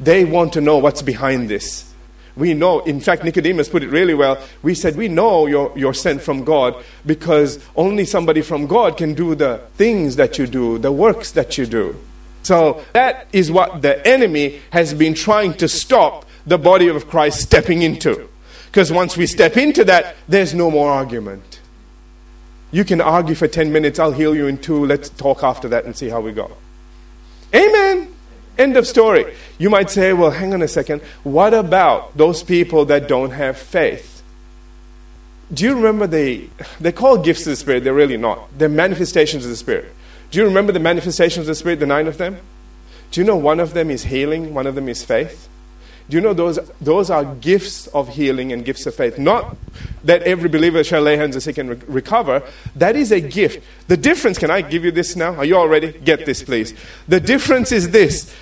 They 0.00 0.24
want 0.24 0.52
to 0.54 0.60
know 0.60 0.78
what's 0.78 1.02
behind 1.02 1.48
this. 1.48 1.91
We 2.36 2.54
know, 2.54 2.80
in 2.80 3.00
fact, 3.00 3.24
Nicodemus 3.24 3.68
put 3.68 3.82
it 3.82 3.90
really 3.90 4.14
well. 4.14 4.42
We 4.62 4.74
said, 4.74 4.96
We 4.96 5.08
know 5.08 5.46
you're, 5.46 5.76
you're 5.76 5.94
sent 5.94 6.22
from 6.22 6.44
God 6.44 6.82
because 7.04 7.62
only 7.76 8.04
somebody 8.04 8.42
from 8.42 8.66
God 8.66 8.96
can 8.96 9.14
do 9.14 9.34
the 9.34 9.60
things 9.74 10.16
that 10.16 10.38
you 10.38 10.46
do, 10.46 10.78
the 10.78 10.92
works 10.92 11.32
that 11.32 11.58
you 11.58 11.66
do. 11.66 11.96
So 12.42 12.82
that 12.92 13.28
is 13.32 13.52
what 13.52 13.82
the 13.82 14.04
enemy 14.06 14.60
has 14.70 14.94
been 14.94 15.14
trying 15.14 15.54
to 15.54 15.68
stop 15.68 16.24
the 16.46 16.58
body 16.58 16.88
of 16.88 17.08
Christ 17.08 17.40
stepping 17.40 17.82
into. 17.82 18.28
Because 18.66 18.90
once 18.90 19.16
we 19.16 19.26
step 19.26 19.56
into 19.56 19.84
that, 19.84 20.16
there's 20.26 20.54
no 20.54 20.70
more 20.70 20.90
argument. 20.90 21.60
You 22.70 22.84
can 22.84 23.02
argue 23.02 23.34
for 23.34 23.46
10 23.46 23.70
minutes, 23.70 23.98
I'll 23.98 24.12
heal 24.12 24.34
you 24.34 24.46
in 24.46 24.56
two, 24.56 24.86
let's 24.86 25.10
talk 25.10 25.44
after 25.44 25.68
that 25.68 25.84
and 25.84 25.94
see 25.94 26.08
how 26.08 26.20
we 26.22 26.32
go. 26.32 26.50
Amen. 27.54 28.12
End 28.58 28.76
of 28.76 28.86
story. 28.86 29.34
You 29.58 29.70
might 29.70 29.90
say, 29.90 30.12
well, 30.12 30.30
hang 30.30 30.52
on 30.52 30.62
a 30.62 30.68
second. 30.68 31.02
What 31.22 31.54
about 31.54 32.16
those 32.16 32.42
people 32.42 32.84
that 32.86 33.08
don't 33.08 33.30
have 33.30 33.56
faith? 33.56 34.22
Do 35.52 35.64
you 35.64 35.74
remember 35.74 36.06
the, 36.06 36.48
they 36.80 36.92
call 36.92 37.18
gifts 37.18 37.46
of 37.46 37.52
the 37.52 37.56
Spirit, 37.56 37.84
they're 37.84 37.92
really 37.92 38.16
not. 38.16 38.56
They're 38.56 38.68
manifestations 38.68 39.44
of 39.44 39.50
the 39.50 39.56
Spirit. 39.56 39.92
Do 40.30 40.38
you 40.38 40.46
remember 40.46 40.72
the 40.72 40.80
manifestations 40.80 41.44
of 41.44 41.46
the 41.48 41.54
Spirit, 41.54 41.80
the 41.80 41.86
nine 41.86 42.06
of 42.06 42.16
them? 42.16 42.38
Do 43.10 43.20
you 43.20 43.26
know 43.26 43.36
one 43.36 43.60
of 43.60 43.74
them 43.74 43.90
is 43.90 44.04
healing, 44.04 44.54
one 44.54 44.66
of 44.66 44.74
them 44.74 44.88
is 44.88 45.04
faith? 45.04 45.48
Do 46.08 46.16
you 46.16 46.20
know 46.20 46.34
those, 46.34 46.58
those 46.80 47.10
are 47.10 47.24
gifts 47.24 47.86
of 47.88 48.08
healing 48.10 48.52
and 48.52 48.64
gifts 48.64 48.86
of 48.86 48.94
faith? 48.94 49.18
Not 49.18 49.56
that 50.04 50.22
every 50.22 50.48
believer 50.48 50.84
shall 50.84 51.02
lay 51.02 51.16
hands 51.16 51.36
on 51.36 51.40
sick 51.40 51.58
and 51.58 51.70
re- 51.70 51.80
recover. 51.86 52.42
That 52.76 52.96
is 52.96 53.12
a 53.12 53.20
gift. 53.20 53.64
The 53.88 53.96
difference, 53.96 54.38
can 54.38 54.50
I 54.50 54.62
give 54.62 54.84
you 54.84 54.90
this 54.90 55.16
now? 55.16 55.34
Are 55.36 55.44
you 55.44 55.56
all 55.56 55.68
ready? 55.68 55.92
Get 55.92 56.26
this, 56.26 56.42
please. 56.42 56.74
The 57.08 57.20
difference 57.20 57.72
is 57.72 57.90
this. 57.90 58.34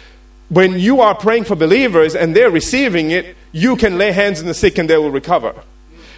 When 0.48 0.78
you 0.78 1.00
are 1.00 1.14
praying 1.14 1.44
for 1.44 1.54
believers 1.54 2.16
and 2.16 2.34
they're 2.34 2.50
receiving 2.50 3.12
it, 3.12 3.36
you 3.52 3.76
can 3.76 3.98
lay 3.98 4.10
hands 4.10 4.40
on 4.40 4.46
the 4.46 4.54
sick 4.54 4.78
and 4.78 4.90
they 4.90 4.96
will 4.96 5.10
recover. 5.10 5.54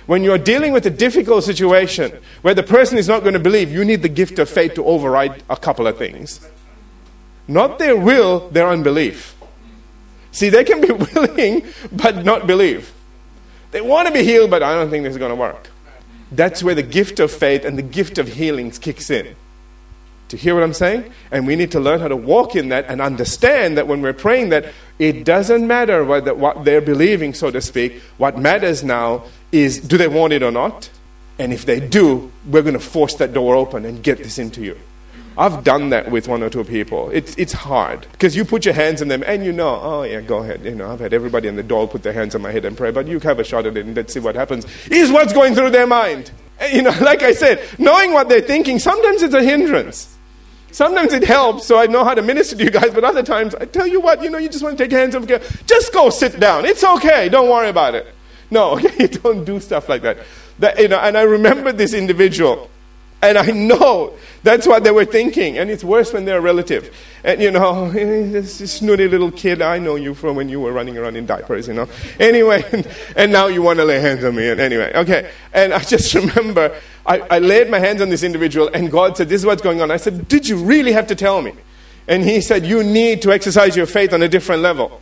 When 0.07 0.25
you're 0.25 0.39
dealing 0.39 0.73
with 0.73 0.87
a 0.87 0.91
difficult 0.91 1.45
situation 1.45 2.13
where 2.41 2.55
the 2.55 2.63
person 2.63 2.99
is 2.99 3.09
not 3.09 3.23
going 3.23 3.35
to 3.35 3.41
believe, 3.41 3.71
you 3.71 3.85
need 3.85 4.03
the 4.03 4.09
gift 4.09 4.39
of 4.39 4.49
faith 4.49 4.75
to 4.75 4.85
override 4.85 5.43
a 5.51 5.57
couple 5.57 5.87
of 5.87 5.99
things. 5.99 6.41
Not 7.47 7.79
their 7.79 7.97
will, 7.97 8.49
their 8.51 8.69
unbelief. 8.69 9.37
See, 10.33 10.49
they 10.49 10.65
can 10.65 10.81
be 10.81 10.91
willing 11.15 11.65
but 11.93 12.25
not 12.25 12.47
believe. 12.47 12.93
They 13.71 13.81
want 13.81 14.09
to 14.09 14.15
be 14.15 14.25
healed, 14.25 14.51
but 14.51 14.63
I 14.63 14.75
don't 14.75 14.91
think 14.91 15.05
this 15.05 15.13
is 15.13 15.19
going 15.19 15.31
to 15.31 15.37
work. 15.37 15.71
That's 16.31 16.63
where 16.63 16.75
the 16.75 16.83
gift 16.83 17.21
of 17.21 17.31
faith 17.31 17.65
and 17.65 17.79
the 17.79 17.83
gift 17.83 18.19
of 18.19 18.29
healings 18.29 18.79
kicks 18.79 19.11
in. 19.11 19.37
To 20.29 20.37
hear 20.37 20.55
what 20.55 20.63
I'm 20.63 20.73
saying? 20.73 21.13
And 21.31 21.47
we 21.47 21.57
need 21.57 21.71
to 21.73 21.81
learn 21.81 22.01
how 22.01 22.09
to 22.09 22.17
walk 22.17 22.57
in 22.57 22.71
that 22.71 22.87
and 22.89 23.03
understand 23.03 23.77
that 23.77 23.87
when 23.87 24.01
we're 24.01 24.15
praying 24.15 24.49
that 24.49 24.73
it 24.99 25.25
doesn't 25.25 25.67
matter 25.67 26.05
what 26.05 26.65
they're 26.65 26.81
believing, 26.81 27.35
so 27.35 27.51
to 27.51 27.61
speak. 27.61 28.01
What 28.17 28.39
matters 28.39 28.83
now 28.83 29.25
is 29.53 29.79
do 29.79 29.99
they 29.99 30.09
want 30.09 30.33
it 30.33 30.43
or 30.43 30.51
not? 30.51 30.89
And 31.39 31.53
if 31.53 31.67
they 31.67 31.81
do, 31.81 32.33
we're 32.47 32.63
going 32.63 32.75
to 32.75 32.81
force 32.81 33.15
that 33.17 33.35
door 33.35 33.57
open 33.57 33.85
and 33.85 34.03
get 34.03 34.19
this 34.19 34.39
into 34.39 34.63
you. 34.63 34.79
I've 35.37 35.65
done 35.65 35.91
that 35.91 36.11
with 36.11 36.29
one 36.29 36.43
or 36.43 36.51
two 36.51 36.65
people. 36.65 37.11
It's, 37.11 37.35
it's 37.37 37.53
hard 37.53 38.07
because 38.13 38.37
you 38.37 38.45
put 38.45 38.65
your 38.65 38.75
hands 38.75 39.01
on 39.01 39.09
them 39.09 39.23
and 39.27 39.45
you 39.45 39.53
know, 39.53 39.79
oh 39.81 40.03
yeah, 40.03 40.21
go 40.21 40.39
ahead. 40.39 40.65
You 40.65 40.75
know, 40.75 40.93
I've 40.93 41.01
had 41.01 41.15
everybody 41.15 41.49
in 41.49 41.57
the 41.57 41.63
door 41.63 41.89
put 41.89 42.03
their 42.03 42.13
hands 42.13 42.35
on 42.35 42.43
my 42.43 42.53
head 42.53 42.65
and 42.65 42.77
pray, 42.77 42.91
but 42.91 43.07
you 43.07 43.19
have 43.21 43.39
a 43.39 43.45
shot 43.45 43.67
at 43.67 43.77
it 43.77 43.87
and 43.87 43.97
let's 43.97 44.13
see 44.13 44.21
what 44.21 44.35
happens. 44.35 44.67
Is 44.91 45.11
what's 45.11 45.33
going 45.33 45.55
through 45.55 45.71
their 45.71 45.87
mind. 45.87 46.31
You 46.71 46.83
know, 46.83 46.95
like 47.01 47.23
I 47.23 47.33
said, 47.33 47.63
knowing 47.79 48.13
what 48.13 48.29
they're 48.29 48.41
thinking, 48.41 48.79
sometimes 48.79 49.23
it's 49.23 49.35
a 49.35 49.43
hindrance. 49.43 50.17
Sometimes 50.71 51.13
it 51.13 51.25
helps, 51.25 51.67
so 51.67 51.79
I 51.79 51.87
know 51.87 52.03
how 52.03 52.15
to 52.15 52.23
minister 52.23 52.57
to 52.57 52.65
you 52.65 52.71
guys, 52.71 52.95
but 52.95 53.05
other 53.05 53.23
times, 53.23 53.55
I 53.55 53.67
tell 53.67 53.87
you 53.87 54.01
what, 54.01 54.23
you 54.23 54.31
know, 54.31 54.39
you 54.39 54.49
just 54.49 54.65
want 54.65 54.79
to 54.79 54.85
take 54.85 54.91
hands 54.91 55.15
off, 55.15 55.27
just 55.67 55.93
go 55.93 56.09
sit 56.09 56.41
down. 56.41 56.65
It's 56.65 56.83
okay, 56.83 57.29
don't 57.29 57.51
worry 57.51 57.69
about 57.69 57.95
it. 57.95 58.07
No, 58.51 58.79
you 58.99 59.09
don't 59.09 59.45
do 59.45 59.61
stuff 59.61 59.91
like 59.91 60.01
that. 60.03 60.19
that 60.61 60.79
you 60.79 60.89
know, 60.89 60.99
and 60.99 61.19
I 61.19 61.23
remember 61.23 61.73
this 61.73 61.93
individual 61.93 62.71
and 63.23 63.39
I 63.39 63.47
know 63.47 64.15
that's 64.43 64.67
what 64.67 64.85
they 64.85 64.91
were 64.91 65.05
thinking. 65.05 65.57
And 65.57 65.71
it's 65.71 65.85
worse 65.85 66.13
when 66.13 66.25
they're 66.25 66.39
a 66.39 66.41
relative. 66.43 66.95
And 67.25 67.41
you 67.41 67.51
know, 67.51 67.91
this 67.93 68.73
snooty 68.73 69.09
little 69.09 69.31
kid, 69.31 69.63
I 69.63 69.79
know 69.79 69.95
you 69.95 70.15
from 70.15 70.37
when 70.37 70.49
you 70.49 70.61
were 70.61 70.73
running 70.73 70.99
around 70.99 71.17
in 71.17 71.27
diapers, 71.27 71.69
you 71.69 71.75
know. 71.75 71.89
Anyway, 72.19 72.65
and, 72.73 72.89
and 73.17 73.33
now 73.33 73.47
you 73.47 73.63
want 73.63 73.79
to 73.79 73.85
lay 73.85 74.01
hands 74.01 74.25
on 74.25 74.35
me. 74.35 74.49
And 74.49 74.61
anyway, 74.61 74.93
okay. 74.95 75.31
And 75.53 75.73
I 75.73 75.79
just 75.79 76.13
remember 76.15 76.75
I, 77.07 77.19
I 77.31 77.39
laid 77.39 77.71
my 77.71 77.79
hands 77.79 78.01
on 78.01 78.09
this 78.11 78.23
individual, 78.23 78.71
and 78.73 78.91
God 78.91 79.17
said, 79.17 79.29
This 79.29 79.41
is 79.41 79.47
what's 79.47 79.63
going 79.63 79.81
on. 79.81 79.91
I 79.91 79.97
said, 79.97 80.29
Did 80.29 80.49
you 80.49 80.57
really 80.57 80.93
have 80.93 81.07
to 81.09 81.15
tell 81.15 81.43
me? 81.43 81.53
And 82.07 82.23
He 82.23 82.41
said, 82.41 82.65
You 82.65 82.83
need 82.83 83.23
to 83.23 83.33
exercise 83.33 83.77
your 83.77 83.87
faith 83.87 84.13
on 84.13 84.23
a 84.23 84.29
different 84.29 84.63
level. 84.63 85.01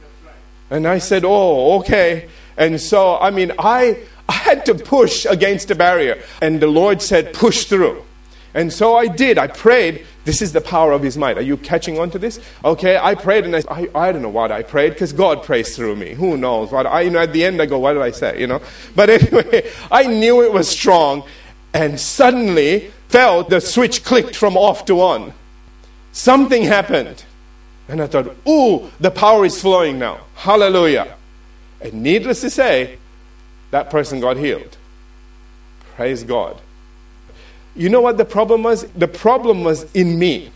And 0.70 0.86
I 0.86 0.98
said, 0.98 1.24
Oh, 1.24 1.78
okay. 1.80 2.28
And 2.56 2.80
so, 2.80 3.18
I 3.18 3.30
mean, 3.30 3.52
I, 3.58 3.98
I 4.28 4.32
had 4.32 4.66
to 4.66 4.74
push 4.74 5.26
against 5.26 5.70
a 5.70 5.74
barrier. 5.74 6.22
And 6.40 6.60
the 6.60 6.66
Lord 6.66 7.02
said, 7.02 7.34
Push 7.34 7.64
through. 7.64 8.04
And 8.52 8.73
so 8.73 8.97
I 8.97 9.07
did. 9.07 9.38
I 9.38 9.47
prayed. 9.47 10.07
This 10.25 10.42
is 10.42 10.52
the 10.52 10.61
power 10.61 10.92
of 10.92 11.02
His 11.02 11.16
might. 11.16 11.38
Are 11.38 11.42
you 11.42 11.57
catching 11.57 11.99
on 11.99 12.11
to 12.11 12.19
this? 12.19 12.40
Okay, 12.64 12.99
I 12.99 13.14
prayed 13.14 13.45
and 13.45 13.57
I, 13.57 13.62
I, 13.71 13.88
I 13.95 14.12
don't 14.12 14.23
know 14.23 14.28
what 14.28 14.50
I 14.50 14.62
prayed 14.62 14.90
because 14.90 15.12
God 15.12 15.42
prays 15.42 15.76
through 15.76 15.97
me. 15.97 16.14
Who 16.14 16.37
knows? 16.37 16.73
What 16.73 16.87
I, 16.87 17.02
you 17.02 17.11
know, 17.11 17.21
at 17.21 17.33
the 17.33 17.45
end 17.45 17.62
I 17.62 17.66
go, 17.66 17.78
what 17.78 17.95
did 17.95 18.02
I 18.02 18.11
say? 18.11 18.40
You 18.40 18.47
know? 18.47 18.61
But 18.97 19.11
anyway, 19.11 19.71
I 19.90 20.07
knew 20.07 20.42
it 20.42 20.52
was 20.52 20.69
strong 20.69 21.25
and 21.73 21.99
suddenly 21.99 22.90
felt 23.09 23.50
the 23.50 23.61
switch 23.61 24.04
clicked 24.04 24.37
from 24.37 24.57
off 24.57 24.85
to 24.87 25.00
on. 25.00 25.33
Something 26.12 26.64
happened. 26.64 27.25
And 27.88 28.00
I 28.00 28.07
thought, 28.07 28.37
ooh, 28.49 28.90
the 29.00 29.11
power 29.11 29.45
is 29.45 29.61
flowing 29.61 29.99
now. 29.99 30.21
Hallelujah. 30.35 31.16
And 31.80 32.02
needless 32.02 32.40
to 32.42 32.50
say, 32.50 32.99
that 33.71 33.90
person 33.90 34.21
got 34.21 34.37
healed. 34.37 34.76
Praise 35.97 36.23
God. 36.23 36.61
You 37.80 37.88
know 37.88 38.02
what 38.02 38.18
the 38.18 38.26
problem 38.26 38.62
was? 38.62 38.82
The 38.92 39.08
problem 39.08 39.64
was 39.64 39.90
in 39.94 40.18
me. 40.18 40.52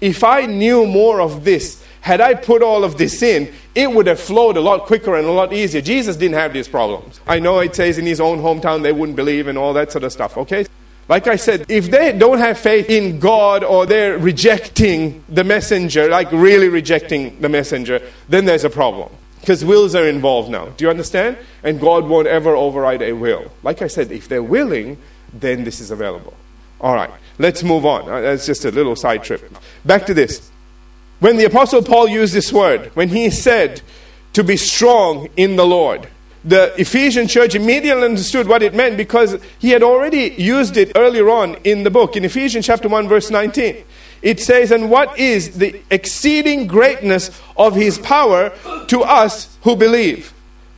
If 0.00 0.24
I 0.24 0.44
knew 0.44 0.84
more 0.84 1.20
of 1.20 1.44
this, 1.44 1.84
had 2.00 2.20
I 2.20 2.34
put 2.34 2.62
all 2.62 2.82
of 2.82 2.98
this 2.98 3.22
in, 3.22 3.52
it 3.76 3.92
would 3.92 4.08
have 4.08 4.18
flowed 4.18 4.56
a 4.56 4.60
lot 4.60 4.86
quicker 4.86 5.14
and 5.14 5.28
a 5.28 5.30
lot 5.30 5.52
easier. 5.52 5.80
Jesus 5.80 6.16
didn't 6.16 6.34
have 6.34 6.52
these 6.52 6.66
problems. 6.66 7.20
I 7.28 7.38
know 7.38 7.60
it 7.60 7.76
says 7.76 7.96
in 7.96 8.06
his 8.06 8.20
own 8.20 8.38
hometown 8.38 8.82
they 8.82 8.90
wouldn't 8.92 9.14
believe 9.14 9.46
and 9.46 9.56
all 9.56 9.72
that 9.74 9.92
sort 9.92 10.02
of 10.02 10.10
stuff, 10.10 10.36
okay? 10.36 10.66
Like 11.08 11.28
I 11.28 11.36
said, 11.36 11.66
if 11.68 11.92
they 11.92 12.16
don't 12.16 12.38
have 12.38 12.58
faith 12.58 12.90
in 12.90 13.20
God 13.20 13.62
or 13.62 13.86
they're 13.86 14.18
rejecting 14.18 15.22
the 15.28 15.44
messenger, 15.44 16.08
like 16.08 16.32
really 16.32 16.68
rejecting 16.68 17.40
the 17.40 17.48
messenger, 17.48 18.00
then 18.28 18.46
there's 18.46 18.64
a 18.64 18.70
problem. 18.70 19.10
Because 19.40 19.64
wills 19.64 19.94
are 19.94 20.08
involved 20.08 20.50
now. 20.50 20.66
Do 20.76 20.84
you 20.84 20.90
understand? 20.90 21.38
And 21.62 21.80
God 21.80 22.06
won't 22.08 22.26
ever 22.26 22.56
override 22.56 23.00
a 23.00 23.12
will. 23.12 23.52
Like 23.62 23.80
I 23.80 23.86
said, 23.86 24.10
if 24.10 24.28
they're 24.28 24.42
willing, 24.42 24.98
then 25.32 25.64
this 25.64 25.80
is 25.80 25.90
available. 25.90 26.34
All 26.80 26.94
right, 26.94 27.10
let's 27.38 27.62
move 27.62 27.84
on. 27.84 28.08
Uh, 28.08 28.20
that's 28.20 28.46
just 28.46 28.64
a 28.64 28.70
little 28.70 28.96
side 28.96 29.22
trip. 29.22 29.52
Back 29.84 30.06
to 30.06 30.14
this. 30.14 30.50
When 31.20 31.36
the 31.36 31.44
Apostle 31.44 31.82
Paul 31.82 32.08
used 32.08 32.32
this 32.32 32.52
word, 32.52 32.90
when 32.94 33.10
he 33.10 33.28
said 33.30 33.82
to 34.32 34.42
be 34.42 34.56
strong 34.56 35.28
in 35.36 35.56
the 35.56 35.66
Lord, 35.66 36.08
the 36.42 36.72
Ephesian 36.80 37.28
church 37.28 37.54
immediately 37.54 38.02
understood 38.02 38.48
what 38.48 38.62
it 38.62 38.74
meant 38.74 38.96
because 38.96 39.38
he 39.58 39.70
had 39.70 39.82
already 39.82 40.34
used 40.38 40.78
it 40.78 40.92
earlier 40.96 41.28
on 41.28 41.56
in 41.64 41.82
the 41.82 41.90
book. 41.90 42.16
In 42.16 42.24
Ephesians 42.24 42.64
chapter 42.64 42.88
1, 42.88 43.08
verse 43.08 43.30
19, 43.30 43.84
it 44.22 44.40
says, 44.40 44.70
And 44.70 44.90
what 44.90 45.18
is 45.18 45.58
the 45.58 45.82
exceeding 45.90 46.66
greatness 46.66 47.30
of 47.58 47.74
his 47.74 47.98
power 47.98 48.52
to 48.86 49.02
us 49.02 49.58
who 49.62 49.76
believe? 49.76 50.32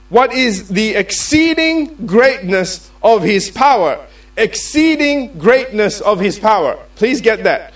What 0.09 0.33
is 0.33 0.69
the 0.69 0.95
exceeding 0.95 2.07
greatness 2.07 2.91
of 3.03 3.23
his 3.23 3.51
power? 3.51 4.05
Exceeding 4.37 5.39
greatness 5.39 6.01
of 6.01 6.21
his 6.21 6.39
power. 6.39 6.79
Please 6.97 7.21
get 7.21 7.45
that. 7.45 7.73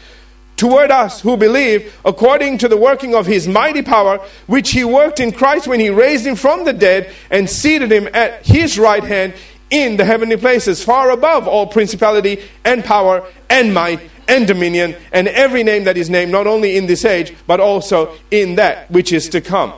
Toward 0.56 0.90
us 0.90 1.20
who 1.20 1.36
believe, 1.36 1.94
according 2.04 2.58
to 2.58 2.68
the 2.68 2.78
working 2.78 3.14
of 3.14 3.26
his 3.26 3.46
mighty 3.46 3.82
power, 3.82 4.18
which 4.46 4.70
he 4.70 4.84
worked 4.84 5.20
in 5.20 5.32
Christ 5.32 5.68
when 5.68 5.80
he 5.80 5.90
raised 5.90 6.26
him 6.26 6.34
from 6.34 6.64
the 6.64 6.72
dead 6.72 7.12
and 7.30 7.48
seated 7.48 7.92
him 7.92 8.08
at 8.14 8.46
his 8.46 8.78
right 8.78 9.04
hand 9.04 9.34
in 9.68 9.98
the 9.98 10.04
heavenly 10.04 10.38
places, 10.38 10.82
far 10.82 11.10
above 11.10 11.46
all 11.46 11.66
principality 11.66 12.42
and 12.64 12.84
power 12.84 13.26
and 13.50 13.75
might 13.75 14.00
and 14.28 14.46
dominion 14.46 14.96
and 15.12 15.28
every 15.28 15.62
name 15.62 15.84
that 15.84 15.96
is 15.96 16.08
named, 16.08 16.32
not 16.32 16.46
only 16.46 16.76
in 16.76 16.86
this 16.86 17.04
age, 17.04 17.34
but 17.46 17.60
also 17.60 18.14
in 18.30 18.54
that 18.56 18.90
which 18.90 19.12
is 19.12 19.28
to 19.28 19.40
come. 19.40 19.75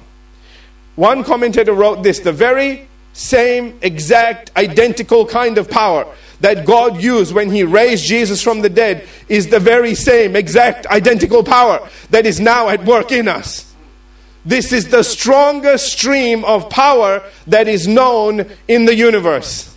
One 0.94 1.24
commentator 1.24 1.72
wrote 1.72 2.02
this 2.02 2.20
the 2.20 2.32
very 2.32 2.88
same 3.12 3.78
exact 3.82 4.52
identical 4.56 5.26
kind 5.26 5.58
of 5.58 5.68
power 5.68 6.06
that 6.40 6.66
God 6.66 7.00
used 7.02 7.34
when 7.34 7.50
He 7.50 7.64
raised 7.64 8.04
Jesus 8.04 8.42
from 8.42 8.60
the 8.60 8.68
dead 8.68 9.06
is 9.28 9.48
the 9.48 9.60
very 9.60 9.94
same 9.94 10.36
exact 10.36 10.86
identical 10.86 11.42
power 11.42 11.88
that 12.10 12.26
is 12.26 12.40
now 12.40 12.68
at 12.68 12.84
work 12.84 13.12
in 13.12 13.28
us. 13.28 13.74
This 14.44 14.72
is 14.72 14.88
the 14.88 15.02
strongest 15.02 15.92
stream 15.92 16.44
of 16.44 16.70
power 16.70 17.22
that 17.46 17.68
is 17.68 17.86
known 17.86 18.50
in 18.66 18.84
the 18.84 18.94
universe. 18.94 19.74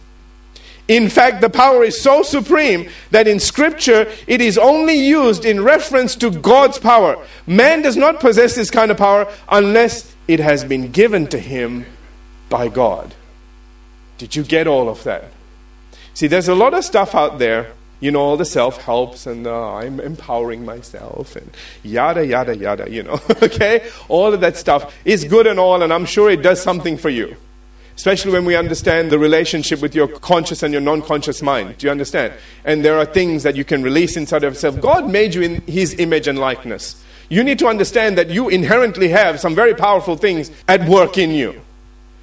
In 0.88 1.10
fact, 1.10 1.42
the 1.42 1.50
power 1.50 1.84
is 1.84 2.02
so 2.02 2.22
supreme 2.22 2.90
that 3.12 3.28
in 3.28 3.40
Scripture 3.40 4.12
it 4.28 4.42
is 4.42 4.58
only 4.58 4.96
used 4.96 5.46
in 5.46 5.64
reference 5.64 6.16
to 6.18 6.30
God's 6.30 6.78
power. 6.78 7.24
Man 7.48 7.82
does 7.82 7.96
not 7.96 8.20
possess 8.20 8.56
this 8.56 8.70
kind 8.70 8.92
of 8.92 8.98
power 8.98 9.32
unless 9.50 10.14
it 10.28 10.40
has 10.40 10.64
been 10.64 10.92
given 10.92 11.28
to 11.28 11.40
him 11.40 11.86
by 12.50 12.68
God. 12.68 13.16
Did 14.18 14.36
you 14.36 14.44
get 14.44 14.68
all 14.68 14.90
of 14.90 15.04
that? 15.04 15.32
See, 16.14 16.28
there's 16.28 16.48
a 16.48 16.56
lot 16.56 16.74
of 16.74 16.84
stuff 16.84 17.16
out 17.16 17.40
there, 17.40 17.74
you 18.00 18.12
know, 18.12 18.20
all 18.20 18.38
the 18.38 18.46
self 18.46 18.82
helps 18.82 19.26
and 19.26 19.48
uh, 19.48 19.76
I'm 19.76 20.00
empowering 20.00 20.66
myself 20.66 21.36
and 21.36 21.52
yada, 21.84 22.26
yada, 22.26 22.58
yada, 22.58 22.92
you 22.92 23.04
know, 23.04 23.20
okay? 23.44 23.90
All 24.10 24.34
of 24.34 24.42
that 24.42 24.58
stuff 24.58 24.94
is 25.06 25.24
good 25.24 25.48
and 25.48 25.60
all, 25.60 25.82
and 25.82 25.94
I'm 25.94 26.06
sure 26.06 26.30
it 26.30 26.42
does 26.42 26.62
something 26.62 26.98
for 26.98 27.10
you. 27.10 27.38
Especially 27.96 28.32
when 28.32 28.46
we 28.46 28.56
understand 28.56 29.12
the 29.12 29.20
relationship 29.20 29.82
with 29.82 29.94
your 29.94 30.08
conscious 30.08 30.64
and 30.64 30.74
your 30.74 30.82
non 30.82 31.02
conscious 31.02 31.42
mind. 31.42 31.78
Do 31.78 31.88
you 31.88 31.92
understand? 31.92 32.34
And 32.66 32.84
there 32.84 32.98
are 32.98 33.06
things 33.06 33.44
that 33.44 33.56
you 33.56 33.64
can 33.64 33.84
release 33.84 34.18
inside 34.18 34.44
of 34.44 34.54
yourself. 34.54 34.82
God 34.82 35.10
made 35.10 35.36
you 35.36 35.42
in 35.42 35.62
His 35.64 35.94
image 36.00 36.28
and 36.28 36.40
likeness. 36.40 37.04
You 37.30 37.44
need 37.44 37.60
to 37.60 37.68
understand 37.68 38.18
that 38.18 38.30
you 38.30 38.50
inherently 38.50 39.10
have 39.10 39.40
some 39.40 39.56
very 39.56 39.76
powerful 39.76 40.16
things 40.16 40.52
at 40.68 40.88
work 40.90 41.18
in 41.18 41.32
you. 41.32 41.62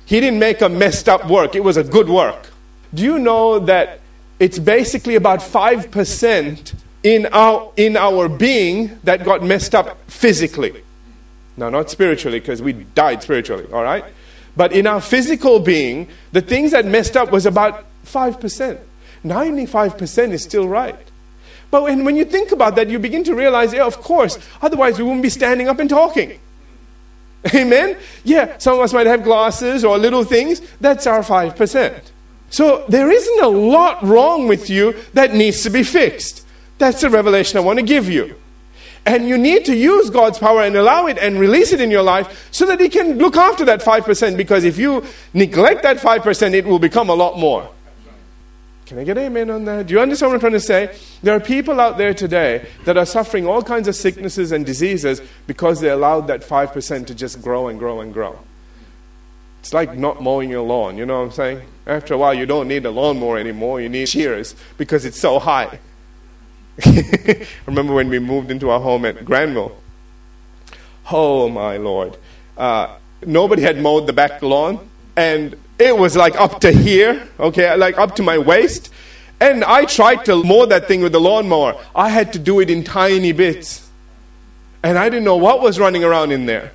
He 0.04 0.20
didn't 0.20 0.38
make 0.38 0.60
a 0.62 0.68
messed 0.68 1.08
up 1.08 1.28
work, 1.28 1.54
it 1.54 1.62
was 1.62 1.76
a 1.76 1.84
good 1.84 2.08
work. 2.08 2.50
Do 2.94 3.02
you 3.02 3.18
know 3.18 3.58
that 3.60 4.00
it's 4.38 4.58
basically 4.58 5.14
about 5.14 5.40
5% 5.40 6.74
in 7.02 7.26
our, 7.26 7.72
in 7.76 7.96
our 7.96 8.28
being 8.28 8.98
that 9.04 9.24
got 9.24 9.42
messed 9.42 9.74
up 9.74 9.98
physically? 10.10 10.82
No, 11.56 11.70
not 11.70 11.90
spiritually, 11.90 12.40
because 12.40 12.62
we 12.62 12.72
died 12.72 13.22
spiritually, 13.22 13.66
all 13.72 13.82
right? 13.82 14.04
But 14.56 14.72
in 14.72 14.86
our 14.86 15.00
physical 15.00 15.60
being, 15.60 16.08
the 16.32 16.40
things 16.40 16.70
that 16.70 16.84
messed 16.84 17.16
up 17.16 17.30
was 17.30 17.46
about 17.46 17.84
5%. 18.06 18.78
95% 19.24 20.32
is 20.32 20.42
still 20.42 20.68
right. 20.68 20.96
But 21.70 21.82
when, 21.82 22.04
when 22.04 22.16
you 22.16 22.24
think 22.24 22.52
about 22.52 22.76
that, 22.76 22.88
you 22.88 22.98
begin 22.98 23.24
to 23.24 23.34
realize, 23.34 23.72
yeah, 23.72 23.84
of 23.84 23.98
course, 24.00 24.38
otherwise 24.62 24.98
we 24.98 25.04
wouldn't 25.04 25.22
be 25.22 25.30
standing 25.30 25.68
up 25.68 25.78
and 25.78 25.90
talking. 25.90 26.40
Amen? 27.54 27.96
Yeah, 28.24 28.56
some 28.58 28.74
of 28.74 28.80
us 28.80 28.92
might 28.92 29.06
have 29.06 29.22
glasses 29.22 29.84
or 29.84 29.98
little 29.98 30.24
things. 30.24 30.60
That's 30.80 31.06
our 31.06 31.20
5%. 31.20 32.00
So 32.50 32.84
there 32.88 33.10
isn't 33.10 33.40
a 33.42 33.48
lot 33.48 34.02
wrong 34.02 34.48
with 34.48 34.70
you 34.70 34.94
that 35.12 35.34
needs 35.34 35.62
to 35.62 35.70
be 35.70 35.82
fixed. 35.82 36.46
That's 36.78 37.00
the 37.00 37.10
revelation 37.10 37.58
I 37.58 37.60
want 37.60 37.78
to 37.78 37.84
give 37.84 38.08
you. 38.08 38.36
And 39.04 39.26
you 39.26 39.38
need 39.38 39.64
to 39.66 39.74
use 39.74 40.10
God's 40.10 40.38
power 40.38 40.62
and 40.62 40.76
allow 40.76 41.06
it 41.06 41.18
and 41.18 41.38
release 41.38 41.72
it 41.72 41.80
in 41.80 41.90
your 41.90 42.02
life 42.02 42.48
so 42.50 42.66
that 42.66 42.80
He 42.80 42.88
can 42.88 43.18
look 43.18 43.36
after 43.36 43.64
that 43.64 43.80
5%. 43.80 44.36
Because 44.36 44.64
if 44.64 44.78
you 44.78 45.04
neglect 45.32 45.82
that 45.82 45.96
5%, 45.96 46.52
it 46.52 46.66
will 46.66 46.78
become 46.78 47.08
a 47.08 47.14
lot 47.14 47.38
more. 47.38 47.70
Can 48.86 48.98
I 48.98 49.04
get 49.04 49.18
amen 49.18 49.50
on 49.50 49.64
that? 49.66 49.86
Do 49.86 49.94
you 49.94 50.00
understand 50.00 50.30
what 50.30 50.36
I'm 50.36 50.40
trying 50.40 50.52
to 50.52 50.60
say? 50.60 50.96
There 51.22 51.34
are 51.34 51.40
people 51.40 51.78
out 51.78 51.98
there 51.98 52.14
today 52.14 52.66
that 52.86 52.96
are 52.96 53.04
suffering 53.04 53.46
all 53.46 53.62
kinds 53.62 53.86
of 53.86 53.94
sicknesses 53.94 54.50
and 54.50 54.64
diseases 54.64 55.20
because 55.46 55.80
they 55.80 55.90
allowed 55.90 56.26
that 56.28 56.40
5% 56.40 57.06
to 57.06 57.14
just 57.14 57.42
grow 57.42 57.68
and 57.68 57.78
grow 57.78 58.00
and 58.00 58.14
grow. 58.14 58.38
It's 59.68 59.74
like 59.74 59.98
not 59.98 60.22
mowing 60.22 60.48
your 60.48 60.62
lawn, 60.62 60.96
you 60.96 61.04
know 61.04 61.18
what 61.18 61.26
I'm 61.26 61.30
saying? 61.30 61.60
After 61.86 62.14
a 62.14 62.16
while, 62.16 62.32
you 62.32 62.46
don't 62.46 62.68
need 62.68 62.86
a 62.86 62.90
lawnmower 62.90 63.36
anymore, 63.36 63.82
you 63.82 63.90
need 63.90 64.08
shears 64.08 64.54
because 64.78 65.04
it's 65.04 65.20
so 65.20 65.38
high. 65.38 65.78
Remember 67.66 67.92
when 67.92 68.08
we 68.08 68.18
moved 68.18 68.50
into 68.50 68.70
our 68.70 68.80
home 68.80 69.04
at 69.04 69.26
Granville. 69.26 69.76
Oh, 71.12 71.50
my 71.50 71.76
Lord. 71.76 72.16
Uh, 72.56 72.96
nobody 73.26 73.60
had 73.60 73.78
mowed 73.78 74.06
the 74.06 74.14
back 74.14 74.40
lawn, 74.40 74.88
and 75.16 75.54
it 75.78 75.98
was 75.98 76.16
like 76.16 76.34
up 76.40 76.62
to 76.62 76.72
here, 76.72 77.28
okay, 77.38 77.76
like 77.76 77.98
up 77.98 78.16
to 78.16 78.22
my 78.22 78.38
waist. 78.38 78.90
And 79.38 79.62
I 79.64 79.84
tried 79.84 80.24
to 80.24 80.42
mow 80.42 80.64
that 80.64 80.88
thing 80.88 81.02
with 81.02 81.12
the 81.12 81.20
lawnmower. 81.20 81.78
I 81.94 82.08
had 82.08 82.32
to 82.32 82.38
do 82.38 82.60
it 82.60 82.70
in 82.70 82.84
tiny 82.84 83.32
bits. 83.32 83.86
And 84.82 84.96
I 84.96 85.10
didn't 85.10 85.26
know 85.26 85.36
what 85.36 85.60
was 85.60 85.78
running 85.78 86.04
around 86.04 86.32
in 86.32 86.46
there. 86.46 86.72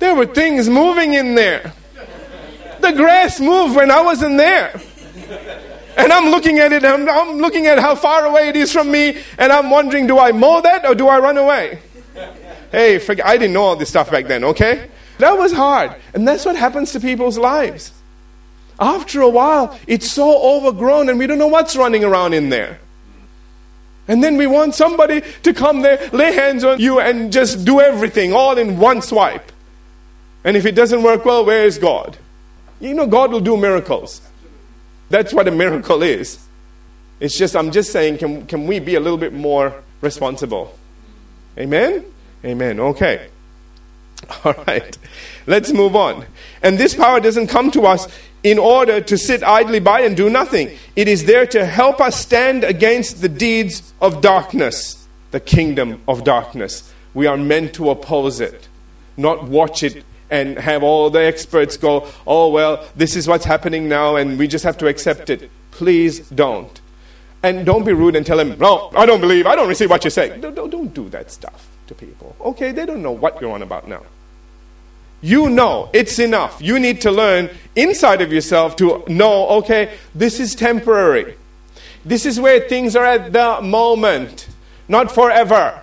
There 0.00 0.16
were 0.16 0.26
things 0.26 0.68
moving 0.68 1.14
in 1.14 1.36
there. 1.36 1.74
The 2.80 2.92
grass 2.92 3.40
moved 3.40 3.76
when 3.76 3.90
I 3.90 4.02
wasn't 4.02 4.36
there. 4.36 4.80
And 5.96 6.12
I'm 6.12 6.30
looking 6.30 6.58
at 6.60 6.72
it, 6.72 6.84
I'm, 6.84 7.08
I'm 7.08 7.38
looking 7.38 7.66
at 7.66 7.78
how 7.78 7.96
far 7.96 8.24
away 8.24 8.48
it 8.48 8.56
is 8.56 8.72
from 8.72 8.90
me, 8.90 9.20
and 9.36 9.52
I'm 9.52 9.68
wondering 9.68 10.06
do 10.06 10.18
I 10.18 10.30
mow 10.30 10.60
that 10.60 10.86
or 10.86 10.94
do 10.94 11.08
I 11.08 11.18
run 11.18 11.36
away? 11.36 11.80
Hey, 12.70 12.98
forget, 12.98 13.26
I 13.26 13.36
didn't 13.36 13.54
know 13.54 13.62
all 13.62 13.76
this 13.76 13.88
stuff 13.88 14.10
back 14.10 14.26
then, 14.26 14.44
okay? 14.44 14.88
That 15.18 15.36
was 15.36 15.52
hard. 15.52 15.96
And 16.14 16.26
that's 16.26 16.44
what 16.44 16.54
happens 16.54 16.92
to 16.92 17.00
people's 17.00 17.38
lives. 17.38 17.92
After 18.78 19.20
a 19.20 19.28
while, 19.28 19.76
it's 19.86 20.10
so 20.10 20.40
overgrown 20.40 21.08
and 21.08 21.18
we 21.18 21.26
don't 21.26 21.38
know 21.38 21.48
what's 21.48 21.74
running 21.74 22.04
around 22.04 22.34
in 22.34 22.48
there. 22.50 22.78
And 24.06 24.22
then 24.22 24.36
we 24.36 24.46
want 24.46 24.74
somebody 24.74 25.22
to 25.42 25.52
come 25.52 25.82
there, 25.82 26.08
lay 26.12 26.32
hands 26.32 26.64
on 26.64 26.78
you, 26.80 27.00
and 27.00 27.32
just 27.32 27.64
do 27.64 27.80
everything 27.80 28.32
all 28.32 28.56
in 28.56 28.78
one 28.78 29.02
swipe. 29.02 29.52
And 30.44 30.56
if 30.56 30.64
it 30.64 30.72
doesn't 30.72 31.02
work 31.02 31.24
well, 31.24 31.44
where 31.44 31.64
is 31.64 31.76
God? 31.76 32.16
You 32.80 32.94
know, 32.94 33.06
God 33.06 33.32
will 33.32 33.40
do 33.40 33.56
miracles. 33.56 34.20
That's 35.10 35.32
what 35.32 35.48
a 35.48 35.50
miracle 35.50 36.02
is. 36.02 36.38
It's 37.20 37.36
just, 37.36 37.56
I'm 37.56 37.70
just 37.72 37.90
saying, 37.90 38.18
can, 38.18 38.46
can 38.46 38.66
we 38.66 38.78
be 38.78 38.94
a 38.94 39.00
little 39.00 39.18
bit 39.18 39.32
more 39.32 39.82
responsible? 40.00 40.78
Amen? 41.58 42.04
Amen. 42.44 42.78
Okay. 42.78 43.28
All 44.44 44.54
right. 44.66 44.96
Let's 45.46 45.72
move 45.72 45.96
on. 45.96 46.26
And 46.62 46.78
this 46.78 46.94
power 46.94 47.18
doesn't 47.20 47.48
come 47.48 47.70
to 47.72 47.82
us 47.86 48.06
in 48.42 48.58
order 48.58 49.00
to 49.00 49.18
sit 49.18 49.42
idly 49.42 49.80
by 49.80 50.00
and 50.02 50.16
do 50.16 50.30
nothing. 50.30 50.70
It 50.94 51.08
is 51.08 51.24
there 51.24 51.46
to 51.46 51.64
help 51.64 52.00
us 52.00 52.16
stand 52.20 52.62
against 52.62 53.20
the 53.20 53.28
deeds 53.28 53.92
of 54.00 54.20
darkness, 54.20 55.08
the 55.32 55.40
kingdom 55.40 56.02
of 56.06 56.22
darkness. 56.22 56.92
We 57.14 57.26
are 57.26 57.36
meant 57.36 57.74
to 57.74 57.90
oppose 57.90 58.40
it, 58.40 58.68
not 59.16 59.44
watch 59.44 59.82
it 59.82 60.04
and 60.30 60.58
have 60.58 60.82
all 60.82 61.10
the 61.10 61.20
experts 61.20 61.76
go, 61.76 62.06
oh, 62.26 62.48
well, 62.48 62.86
this 62.96 63.16
is 63.16 63.26
what's 63.26 63.44
happening 63.44 63.88
now 63.88 64.16
and 64.16 64.38
we 64.38 64.46
just 64.46 64.64
have 64.64 64.78
to 64.78 64.86
accept 64.86 65.30
it. 65.30 65.50
Please 65.70 66.20
don't. 66.30 66.80
And 67.42 67.64
don't 67.64 67.84
be 67.84 67.92
rude 67.92 68.16
and 68.16 68.26
tell 68.26 68.36
them, 68.36 68.58
no, 68.58 68.90
I 68.96 69.06
don't 69.06 69.20
believe, 69.20 69.46
I 69.46 69.54
don't 69.54 69.68
receive 69.68 69.90
what 69.90 70.04
you 70.04 70.10
say. 70.10 70.38
Don't, 70.38 70.54
don't, 70.54 70.70
don't 70.70 70.92
do 70.92 71.08
that 71.10 71.30
stuff 71.30 71.68
to 71.86 71.94
people. 71.94 72.34
Okay, 72.40 72.72
they 72.72 72.84
don't 72.84 73.02
know 73.02 73.12
what 73.12 73.40
you're 73.40 73.52
on 73.52 73.62
about 73.62 73.88
now. 73.88 74.02
You 75.20 75.48
know 75.48 75.90
it's 75.92 76.18
enough. 76.18 76.60
You 76.60 76.78
need 76.78 77.00
to 77.02 77.10
learn 77.10 77.50
inside 77.74 78.20
of 78.20 78.32
yourself 78.32 78.76
to 78.76 79.04
know, 79.08 79.48
okay, 79.48 79.96
this 80.14 80.38
is 80.38 80.54
temporary. 80.54 81.36
This 82.04 82.24
is 82.24 82.38
where 82.38 82.60
things 82.60 82.94
are 82.94 83.04
at 83.04 83.32
the 83.32 83.60
moment, 83.62 84.48
not 84.86 85.10
forever. 85.12 85.82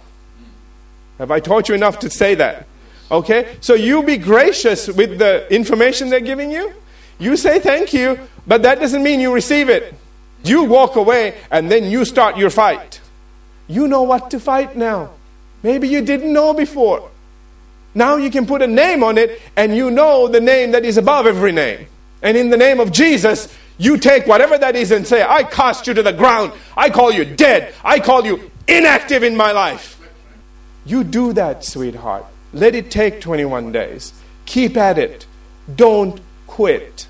Have 1.17 1.31
I 1.31 1.39
taught 1.39 1.69
you 1.69 1.75
enough 1.75 1.99
to 1.99 2.10
say 2.10 2.36
that? 2.36 2.65
Okay? 3.11 3.57
So 3.61 3.73
you 3.73 4.03
be 4.03 4.17
gracious 4.17 4.87
with 4.87 5.19
the 5.19 5.51
information 5.53 6.09
they're 6.09 6.19
giving 6.19 6.51
you. 6.51 6.73
You 7.19 7.37
say 7.37 7.59
thank 7.59 7.93
you, 7.93 8.19
but 8.45 8.61
that 8.63 8.79
doesn't 8.79 9.03
mean 9.03 9.19
you 9.19 9.33
receive 9.33 9.69
it. 9.69 9.93
You 10.43 10.63
walk 10.63 10.95
away 10.95 11.37
and 11.49 11.71
then 11.71 11.85
you 11.85 12.05
start 12.05 12.37
your 12.37 12.49
fight. 12.49 13.01
You 13.67 13.87
know 13.87 14.03
what 14.03 14.29
to 14.31 14.39
fight 14.39 14.75
now. 14.75 15.11
Maybe 15.63 15.87
you 15.87 16.01
didn't 16.01 16.31
know 16.31 16.53
before. 16.53 17.09
Now 17.95 18.17
you 18.17 18.29
can 18.29 18.45
put 18.45 18.61
a 18.61 18.67
name 18.67 19.03
on 19.03 19.17
it 19.17 19.41
and 19.55 19.75
you 19.75 19.89
know 19.89 20.27
the 20.27 20.41
name 20.41 20.71
that 20.71 20.85
is 20.85 20.97
above 20.97 21.25
every 21.25 21.51
name. 21.51 21.87
And 22.21 22.37
in 22.37 22.49
the 22.49 22.57
name 22.57 22.79
of 22.79 22.91
Jesus, 22.91 23.55
you 23.77 23.97
take 23.97 24.27
whatever 24.27 24.57
that 24.57 24.75
is 24.75 24.91
and 24.91 25.07
say, 25.07 25.23
I 25.23 25.43
cast 25.43 25.87
you 25.87 25.93
to 25.93 26.03
the 26.03 26.13
ground. 26.13 26.51
I 26.75 26.89
call 26.89 27.11
you 27.11 27.25
dead. 27.25 27.73
I 27.83 27.99
call 27.99 28.25
you 28.25 28.51
inactive 28.67 29.23
in 29.23 29.35
my 29.35 29.51
life. 29.51 29.99
You 30.85 31.03
do 31.03 31.33
that, 31.33 31.63
sweetheart. 31.63 32.25
Let 32.55 32.73
it 32.73 32.89
take 32.89 33.19
21 33.19 33.73
days. 33.73 34.13
Keep 34.45 34.77
at 34.77 34.97
it. 34.97 35.27
Don't 35.75 36.21
quit. 36.47 37.05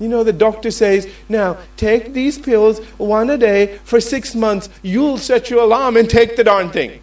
You 0.00 0.08
know, 0.08 0.24
the 0.24 0.32
doctor 0.32 0.70
says, 0.70 1.06
now 1.28 1.58
take 1.76 2.14
these 2.14 2.38
pills 2.38 2.78
one 2.96 3.28
a 3.28 3.36
day 3.36 3.78
for 3.84 4.00
six 4.00 4.34
months. 4.34 4.70
You'll 4.82 5.18
set 5.18 5.50
your 5.50 5.64
alarm 5.64 5.98
and 5.98 6.08
take 6.08 6.36
the 6.36 6.44
darn 6.44 6.70
thing. 6.70 7.02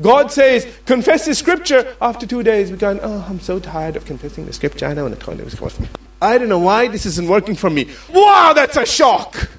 God 0.00 0.30
says, 0.30 0.68
confess 0.84 1.24
the 1.24 1.34
scripture. 1.34 1.96
After 2.00 2.26
two 2.26 2.44
days, 2.44 2.70
we're 2.70 2.76
going, 2.76 3.00
oh, 3.02 3.26
I'm 3.28 3.40
so 3.40 3.58
tired 3.58 3.96
of 3.96 4.04
confessing 4.04 4.46
the 4.46 4.52
scripture. 4.52 4.86
I 4.86 4.94
don't 4.94 5.10
want 5.10 5.18
to 5.18 5.26
talk 5.56 5.72
to 5.72 5.88
I 6.22 6.38
don't 6.38 6.48
know 6.48 6.60
why 6.60 6.86
this 6.86 7.06
isn't 7.06 7.26
working 7.26 7.56
for 7.56 7.70
me. 7.70 7.90
Wow, 8.12 8.52
that's 8.54 8.76
a 8.76 8.86
shock. 8.86 9.50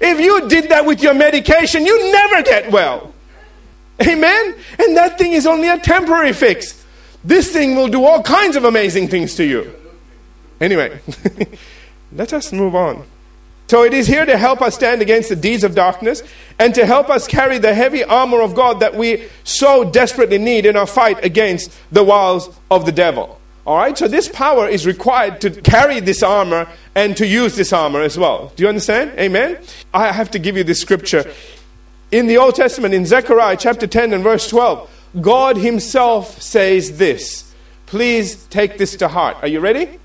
If 0.00 0.18
you 0.18 0.48
did 0.48 0.70
that 0.70 0.86
with 0.86 1.02
your 1.02 1.14
medication, 1.14 1.86
you 1.86 2.10
never 2.10 2.42
get 2.42 2.72
well. 2.72 3.14
Amen? 4.02 4.54
And 4.78 4.96
that 4.96 5.18
thing 5.18 5.32
is 5.32 5.46
only 5.46 5.68
a 5.68 5.78
temporary 5.78 6.32
fix. 6.32 6.79
This 7.24 7.52
thing 7.52 7.76
will 7.76 7.88
do 7.88 8.04
all 8.04 8.22
kinds 8.22 8.56
of 8.56 8.64
amazing 8.64 9.08
things 9.08 9.34
to 9.36 9.44
you. 9.44 9.74
Anyway, 10.60 11.00
let 12.12 12.32
us 12.32 12.52
move 12.52 12.74
on. 12.74 13.04
So 13.68 13.84
it 13.84 13.94
is 13.94 14.08
here 14.08 14.26
to 14.26 14.36
help 14.36 14.62
us 14.62 14.74
stand 14.74 15.00
against 15.00 15.28
the 15.28 15.36
deeds 15.36 15.62
of 15.62 15.76
darkness 15.76 16.24
and 16.58 16.74
to 16.74 16.84
help 16.86 17.08
us 17.08 17.28
carry 17.28 17.58
the 17.58 17.72
heavy 17.72 18.02
armor 18.02 18.42
of 18.42 18.54
God 18.54 18.80
that 18.80 18.96
we 18.96 19.28
so 19.44 19.88
desperately 19.88 20.38
need 20.38 20.66
in 20.66 20.76
our 20.76 20.86
fight 20.86 21.24
against 21.24 21.70
the 21.92 22.02
wiles 22.02 22.58
of 22.68 22.84
the 22.84 22.90
devil. 22.90 23.40
All 23.64 23.76
right, 23.76 23.96
so 23.96 24.08
this 24.08 24.28
power 24.28 24.66
is 24.66 24.86
required 24.86 25.40
to 25.42 25.50
carry 25.50 26.00
this 26.00 26.22
armor 26.22 26.66
and 26.96 27.16
to 27.16 27.26
use 27.26 27.54
this 27.54 27.72
armor 27.72 28.00
as 28.00 28.18
well. 28.18 28.52
Do 28.56 28.64
you 28.64 28.68
understand? 28.68 29.12
Amen? 29.16 29.58
I 29.94 30.10
have 30.10 30.32
to 30.32 30.40
give 30.40 30.56
you 30.56 30.64
this 30.64 30.80
scripture. 30.80 31.30
In 32.10 32.26
the 32.26 32.38
Old 32.38 32.56
Testament, 32.56 32.92
in 32.92 33.06
Zechariah 33.06 33.56
chapter 33.56 33.86
10 33.86 34.12
and 34.12 34.24
verse 34.24 34.48
12, 34.48 34.90
God 35.18 35.56
Himself 35.56 36.40
says 36.40 36.98
this. 36.98 37.52
Please 37.86 38.44
take 38.46 38.78
this 38.78 38.96
to 38.96 39.08
heart. 39.08 39.36
Are 39.42 39.48
you 39.48 39.60
ready? 39.60 39.98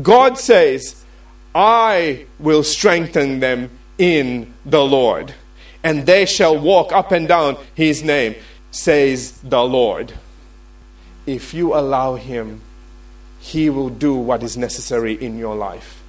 God 0.00 0.38
says, 0.38 1.04
I 1.54 2.24
will 2.38 2.62
strengthen 2.62 3.40
them 3.40 3.70
in 3.98 4.54
the 4.64 4.82
Lord, 4.82 5.34
and 5.84 6.06
they 6.06 6.24
shall 6.24 6.58
walk 6.58 6.92
up 6.92 7.12
and 7.12 7.28
down 7.28 7.58
his 7.74 8.02
name, 8.02 8.34
says 8.70 9.32
the 9.42 9.62
Lord. 9.62 10.14
If 11.26 11.52
you 11.52 11.74
allow 11.74 12.14
him, 12.14 12.62
he 13.38 13.68
will 13.68 13.90
do 13.90 14.14
what 14.14 14.42
is 14.42 14.56
necessary 14.56 15.12
in 15.12 15.36
your 15.36 15.54
life. 15.54 16.02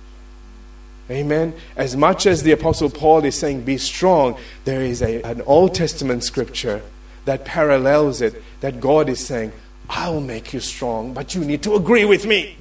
Amen. 1.12 1.54
As 1.76 1.98
much 1.98 2.26
as 2.26 2.44
the 2.44 2.54
Apostle 2.54 2.90
Paul 2.90 3.26
is 3.26 3.38
saying, 3.38 3.64
be 3.64 3.78
strong, 3.78 4.38
there 4.64 4.82
is 4.82 5.02
a, 5.02 5.22
an 5.24 5.42
Old 5.42 5.76
Testament 5.76 6.24
scripture 6.24 6.82
that 7.26 7.46
parallels 7.46 8.22
it, 8.22 8.42
that 8.62 8.80
God 8.80 9.10
is 9.10 9.26
saying, 9.26 9.52
I'll 9.90 10.22
make 10.22 10.54
you 10.54 10.60
strong, 10.60 11.14
but 11.14 11.36
you 11.36 11.44
need 11.44 11.64
to 11.64 11.76
agree 11.76 12.06
with 12.06 12.26
me. 12.26 12.58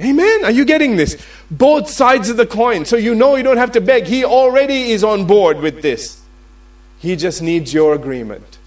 Amen. 0.00 0.44
Are 0.44 0.50
you 0.50 0.64
getting 0.64 0.96
this? 0.96 1.20
Both 1.50 1.90
sides 1.90 2.28
of 2.28 2.36
the 2.36 2.46
coin. 2.46 2.84
So 2.84 2.96
you 2.96 3.14
know 3.14 3.34
you 3.34 3.42
don't 3.42 3.56
have 3.56 3.72
to 3.72 3.80
beg. 3.80 4.06
He 4.06 4.24
already 4.24 4.92
is 4.92 5.02
on 5.02 5.26
board 5.26 5.58
with 5.58 5.82
this. 5.82 6.22
He 6.98 7.16
just 7.16 7.42
needs 7.42 7.74
your 7.74 7.94
agreement. 7.94 8.58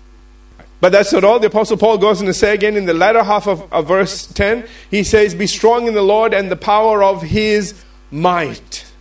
But 0.81 0.91
that's 0.91 1.13
not 1.13 1.23
all. 1.23 1.39
The 1.39 1.47
Apostle 1.47 1.77
Paul 1.77 1.99
goes 1.99 2.19
on 2.19 2.27
to 2.27 2.33
say 2.33 2.53
again 2.53 2.75
in 2.75 2.85
the 2.85 2.93
latter 2.93 3.23
half 3.23 3.47
of, 3.47 3.71
of 3.71 3.87
verse 3.87 4.25
10. 4.25 4.67
He 4.89 5.03
says, 5.03 5.35
Be 5.35 5.47
strong 5.47 5.87
in 5.87 5.93
the 5.93 6.01
Lord 6.01 6.33
and 6.33 6.49
the 6.49 6.55
power 6.55 7.03
of 7.03 7.21
his 7.21 7.81
might. 8.09 8.91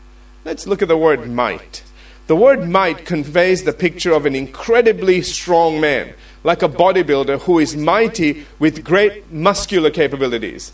Let's 0.45 0.67
look 0.67 0.83
at 0.83 0.89
the 0.89 0.97
word 0.97 1.29
might. 1.29 1.83
The 2.31 2.37
word 2.37 2.69
might 2.69 3.05
conveys 3.07 3.65
the 3.65 3.73
picture 3.73 4.13
of 4.13 4.25
an 4.25 4.37
incredibly 4.37 5.21
strong 5.21 5.81
man, 5.81 6.15
like 6.45 6.63
a 6.63 6.69
bodybuilder 6.69 7.41
who 7.41 7.59
is 7.59 7.75
mighty 7.75 8.47
with 8.61 8.85
great 8.85 9.33
muscular 9.33 9.91
capabilities. 9.91 10.71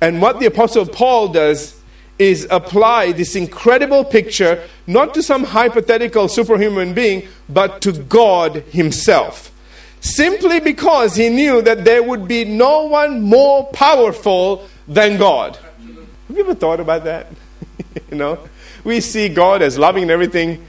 And 0.00 0.20
what 0.20 0.40
the 0.40 0.46
Apostle 0.46 0.84
Paul 0.84 1.28
does 1.28 1.80
is 2.18 2.48
apply 2.50 3.12
this 3.12 3.36
incredible 3.36 4.04
picture 4.04 4.60
not 4.88 5.14
to 5.14 5.22
some 5.22 5.44
hypothetical 5.44 6.26
superhuman 6.26 6.92
being, 6.92 7.28
but 7.48 7.80
to 7.82 7.92
God 7.92 8.64
Himself. 8.70 9.52
Simply 10.00 10.58
because 10.58 11.14
he 11.14 11.28
knew 11.28 11.62
that 11.62 11.84
there 11.84 12.02
would 12.02 12.26
be 12.26 12.44
no 12.44 12.82
one 12.82 13.22
more 13.22 13.66
powerful 13.66 14.68
than 14.88 15.18
God. 15.18 15.54
Have 16.26 16.36
you 16.36 16.42
ever 16.42 16.56
thought 16.56 16.80
about 16.80 17.04
that? 17.04 17.28
you 18.10 18.16
know, 18.16 18.40
we 18.82 19.00
see 19.00 19.28
God 19.28 19.62
as 19.62 19.78
loving 19.78 20.02
and 20.02 20.10
everything. 20.10 20.66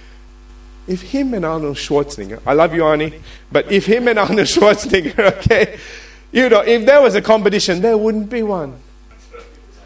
If 0.88 1.02
him 1.02 1.34
and 1.34 1.46
Arnold 1.46 1.76
Schwarzenegger, 1.76 2.42
I 2.46 2.54
love 2.54 2.74
you, 2.74 2.82
Arnie, 2.82 3.22
but 3.52 3.72
if 3.72 3.86
him 3.86 4.08
and 4.08 4.18
Arnold 4.18 4.40
Schwarzenegger, 4.48 5.38
okay, 5.40 5.78
you 6.32 6.50
know, 6.50 6.62
if 6.62 6.86
there 6.86 7.02
was 7.02 7.16
a 7.16 7.22
competition, 7.22 7.82
there 7.82 7.98
wouldn't 7.98 8.30
be 8.30 8.44
one. 8.44 8.80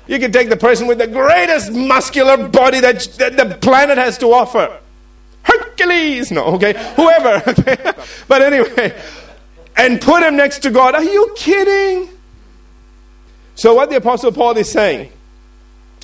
You 0.08 0.20
can 0.20 0.32
take 0.32 0.50
the 0.50 0.58
person 0.58 0.88
with 0.88 0.98
the 0.98 1.08
greatest 1.08 1.72
muscular 1.72 2.48
body 2.48 2.80
that, 2.82 3.02
that 3.18 3.38
the 3.38 3.58
planet 3.62 3.98
has 3.98 4.18
to 4.20 4.28
offer. 4.28 4.80
Hercules! 5.44 6.32
No, 6.32 6.44
okay, 6.56 6.74
whoever. 6.96 7.42
Okay? 7.52 7.78
but 8.28 8.42
anyway, 8.42 9.00
and 9.76 10.02
put 10.02 10.24
him 10.24 10.36
next 10.36 10.60
to 10.60 10.70
God. 10.70 10.96
Are 10.96 11.04
you 11.04 11.34
kidding? 11.36 12.10
So, 13.56 13.74
what 13.76 13.90
the 13.90 13.98
Apostle 13.98 14.32
Paul 14.32 14.58
is 14.58 14.72
saying 14.72 15.12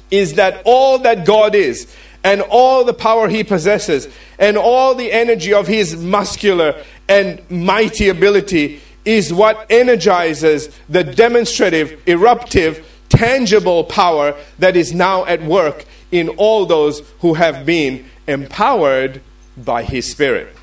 is 0.10 0.36
that 0.36 0.62
all 0.64 1.00
that 1.00 1.26
God 1.26 1.56
is, 1.56 1.94
and 2.28 2.42
all 2.42 2.84
the 2.84 2.94
power 2.94 3.30
he 3.30 3.42
possesses, 3.42 4.10
and 4.38 4.58
all 4.58 4.94
the 4.94 5.13
energy 5.13 5.54
of 5.54 5.66
his 5.66 5.96
muscular 5.96 6.84
and 7.08 7.42
mighty 7.50 8.10
ability 8.10 8.82
is 9.06 9.34
what 9.34 9.66
energizes 9.70 10.70
the 10.90 11.06
demonstrative, 11.06 12.06
eruptive, 12.06 12.86
tangible 13.08 13.86
power 13.86 14.36
that 14.60 14.76
is 14.76 14.94
now 14.94 15.26
at 15.26 15.42
work 15.42 15.86
in 16.12 16.28
all 16.28 16.66
those 16.66 17.00
who 17.22 17.36
have 17.36 17.66
been 17.66 18.06
empowered 18.28 19.22
by 19.56 19.84
His 19.84 20.12
Spirit. 20.12 20.54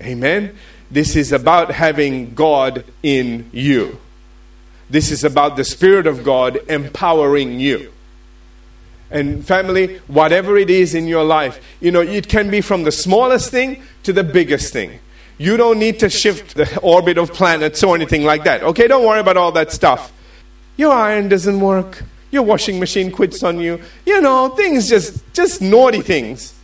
Amen. 0.00 0.56
This 0.88 1.16
is 1.16 1.32
about 1.32 1.72
having 1.72 2.34
God 2.34 2.84
in 3.02 3.50
you. 3.52 3.98
This 4.88 5.10
is 5.10 5.24
about 5.24 5.56
the 5.56 5.64
Spirit 5.64 6.06
of 6.06 6.22
God 6.22 6.60
empowering 6.68 7.58
you. 7.58 7.91
And 9.12 9.46
family, 9.46 9.98
whatever 10.08 10.56
it 10.56 10.70
is 10.70 10.94
in 10.94 11.06
your 11.06 11.22
life, 11.22 11.62
you 11.80 11.90
know, 11.90 12.00
it 12.00 12.28
can 12.28 12.50
be 12.50 12.62
from 12.62 12.84
the 12.84 12.92
smallest 12.92 13.50
thing 13.50 13.82
to 14.04 14.12
the 14.12 14.24
biggest 14.24 14.72
thing. 14.72 14.98
You 15.38 15.56
don't 15.56 15.78
need 15.78 15.98
to 16.00 16.08
shift 16.08 16.54
the 16.54 16.78
orbit 16.80 17.18
of 17.18 17.32
planets 17.32 17.82
or 17.82 17.94
anything 17.94 18.24
like 18.24 18.44
that. 18.44 18.62
Okay, 18.62 18.88
don't 18.88 19.04
worry 19.06 19.20
about 19.20 19.36
all 19.36 19.52
that 19.52 19.70
stuff. 19.70 20.12
Your 20.76 20.92
iron 20.92 21.28
doesn't 21.28 21.60
work. 21.60 22.04
Your 22.30 22.42
washing 22.42 22.80
machine 22.80 23.12
quits 23.12 23.42
on 23.42 23.60
you. 23.60 23.80
You 24.06 24.20
know, 24.20 24.48
things 24.48 24.88
just 24.88 25.22
just 25.34 25.60
naughty 25.60 26.00
things. 26.00 26.54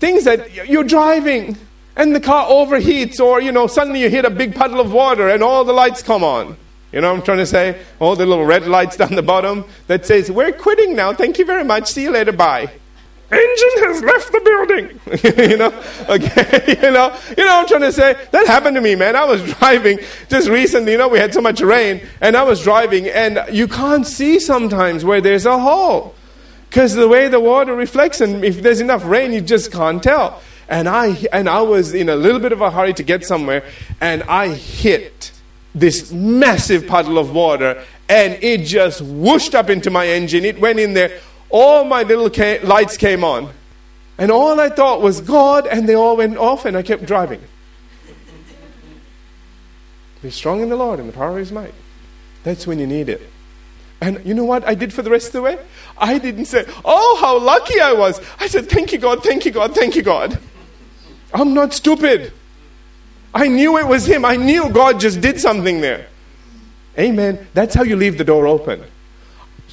Things 0.00 0.24
that 0.24 0.68
you're 0.68 0.84
driving 0.84 1.56
and 1.96 2.14
the 2.14 2.20
car 2.20 2.46
overheats 2.46 3.20
or 3.20 3.40
you 3.40 3.52
know 3.52 3.66
suddenly 3.66 4.00
you 4.00 4.10
hit 4.10 4.24
a 4.24 4.30
big 4.30 4.54
puddle 4.54 4.80
of 4.80 4.92
water 4.92 5.28
and 5.28 5.42
all 5.42 5.64
the 5.64 5.72
lights 5.72 6.02
come 6.02 6.22
on. 6.22 6.56
You 6.92 7.00
know 7.00 7.10
what 7.10 7.20
I'm 7.20 7.24
trying 7.24 7.38
to 7.38 7.46
say? 7.46 7.80
All 7.98 8.16
the 8.16 8.26
little 8.26 8.44
red 8.44 8.66
lights 8.66 8.96
down 8.96 9.14
the 9.14 9.22
bottom 9.22 9.64
that 9.86 10.06
says, 10.06 10.30
"We're 10.30 10.52
quitting 10.52 10.94
now. 10.94 11.12
Thank 11.12 11.38
you 11.38 11.44
very 11.44 11.64
much. 11.64 11.88
See 11.88 12.02
you 12.02 12.10
later. 12.10 12.32
Bye." 12.32 12.70
engine 13.32 13.84
has 13.84 14.02
left 14.02 14.32
the 14.32 14.40
building. 14.40 15.48
you 15.50 15.56
know, 15.56 15.72
okay, 16.08 16.76
you 16.82 16.90
know, 16.90 17.16
you 17.36 17.44
know 17.44 17.56
what 17.56 17.62
I'm 17.62 17.66
trying 17.66 17.80
to 17.80 17.92
say? 17.92 18.16
That 18.30 18.46
happened 18.46 18.76
to 18.76 18.80
me, 18.80 18.94
man. 18.94 19.16
I 19.16 19.24
was 19.24 19.42
driving 19.58 19.98
just 20.28 20.48
recently, 20.48 20.92
you 20.92 20.98
know, 20.98 21.08
we 21.08 21.18
had 21.18 21.32
so 21.32 21.40
much 21.40 21.60
rain, 21.60 22.06
and 22.20 22.36
I 22.36 22.42
was 22.42 22.62
driving, 22.62 23.08
and 23.08 23.42
you 23.50 23.68
can't 23.68 24.06
see 24.06 24.38
sometimes 24.38 25.04
where 25.04 25.20
there's 25.20 25.46
a 25.46 25.58
hole. 25.58 26.14
Because 26.68 26.94
the 26.94 27.08
way 27.08 27.28
the 27.28 27.40
water 27.40 27.74
reflects, 27.74 28.20
and 28.20 28.44
if 28.44 28.62
there's 28.62 28.80
enough 28.80 29.04
rain, 29.04 29.32
you 29.32 29.40
just 29.40 29.72
can't 29.72 30.02
tell. 30.02 30.40
And 30.68 30.88
I, 30.88 31.26
and 31.32 31.48
I 31.48 31.60
was 31.60 31.92
in 31.92 32.08
a 32.08 32.16
little 32.16 32.40
bit 32.40 32.52
of 32.52 32.62
a 32.62 32.70
hurry 32.70 32.94
to 32.94 33.02
get 33.02 33.24
somewhere, 33.24 33.64
and 34.00 34.22
I 34.22 34.48
hit 34.48 35.32
this 35.74 36.12
massive 36.12 36.86
puddle 36.86 37.18
of 37.18 37.32
water, 37.32 37.82
and 38.08 38.34
it 38.42 38.64
just 38.64 39.00
whooshed 39.00 39.54
up 39.54 39.70
into 39.70 39.90
my 39.90 40.06
engine. 40.06 40.44
It 40.44 40.60
went 40.60 40.78
in 40.78 40.94
there 40.94 41.18
all 41.52 41.84
my 41.84 42.02
little 42.02 42.30
ca- 42.30 42.60
lights 42.62 42.96
came 42.96 43.22
on. 43.22 43.52
And 44.18 44.32
all 44.32 44.58
I 44.58 44.68
thought 44.70 45.00
was 45.00 45.20
God, 45.20 45.66
and 45.66 45.88
they 45.88 45.94
all 45.94 46.16
went 46.16 46.36
off, 46.36 46.64
and 46.64 46.76
I 46.76 46.82
kept 46.82 47.04
driving. 47.04 47.42
Be 50.22 50.30
strong 50.30 50.60
in 50.60 50.68
the 50.68 50.76
Lord 50.76 50.98
and 50.98 51.08
the 51.08 51.12
power 51.12 51.32
of 51.32 51.38
His 51.38 51.52
might. 51.52 51.74
That's 52.42 52.66
when 52.66 52.78
you 52.78 52.86
need 52.86 53.08
it. 53.08 53.20
And 54.00 54.24
you 54.24 54.34
know 54.34 54.44
what 54.44 54.66
I 54.66 54.74
did 54.74 54.92
for 54.92 55.02
the 55.02 55.10
rest 55.10 55.28
of 55.28 55.32
the 55.32 55.42
way? 55.42 55.58
I 55.96 56.18
didn't 56.18 56.46
say, 56.46 56.64
Oh, 56.84 57.18
how 57.20 57.38
lucky 57.38 57.80
I 57.80 57.92
was. 57.92 58.20
I 58.40 58.48
said, 58.48 58.68
Thank 58.68 58.92
you, 58.92 58.98
God, 58.98 59.22
thank 59.22 59.44
you, 59.44 59.50
God, 59.50 59.74
thank 59.74 59.94
you, 59.94 60.02
God. 60.02 60.38
I'm 61.34 61.54
not 61.54 61.72
stupid. 61.72 62.32
I 63.34 63.48
knew 63.48 63.78
it 63.78 63.86
was 63.86 64.06
Him. 64.06 64.24
I 64.24 64.36
knew 64.36 64.70
God 64.70 65.00
just 65.00 65.20
did 65.20 65.40
something 65.40 65.80
there. 65.80 66.08
Amen. 66.98 67.46
That's 67.54 67.74
how 67.74 67.82
you 67.82 67.96
leave 67.96 68.18
the 68.18 68.24
door 68.24 68.46
open. 68.46 68.84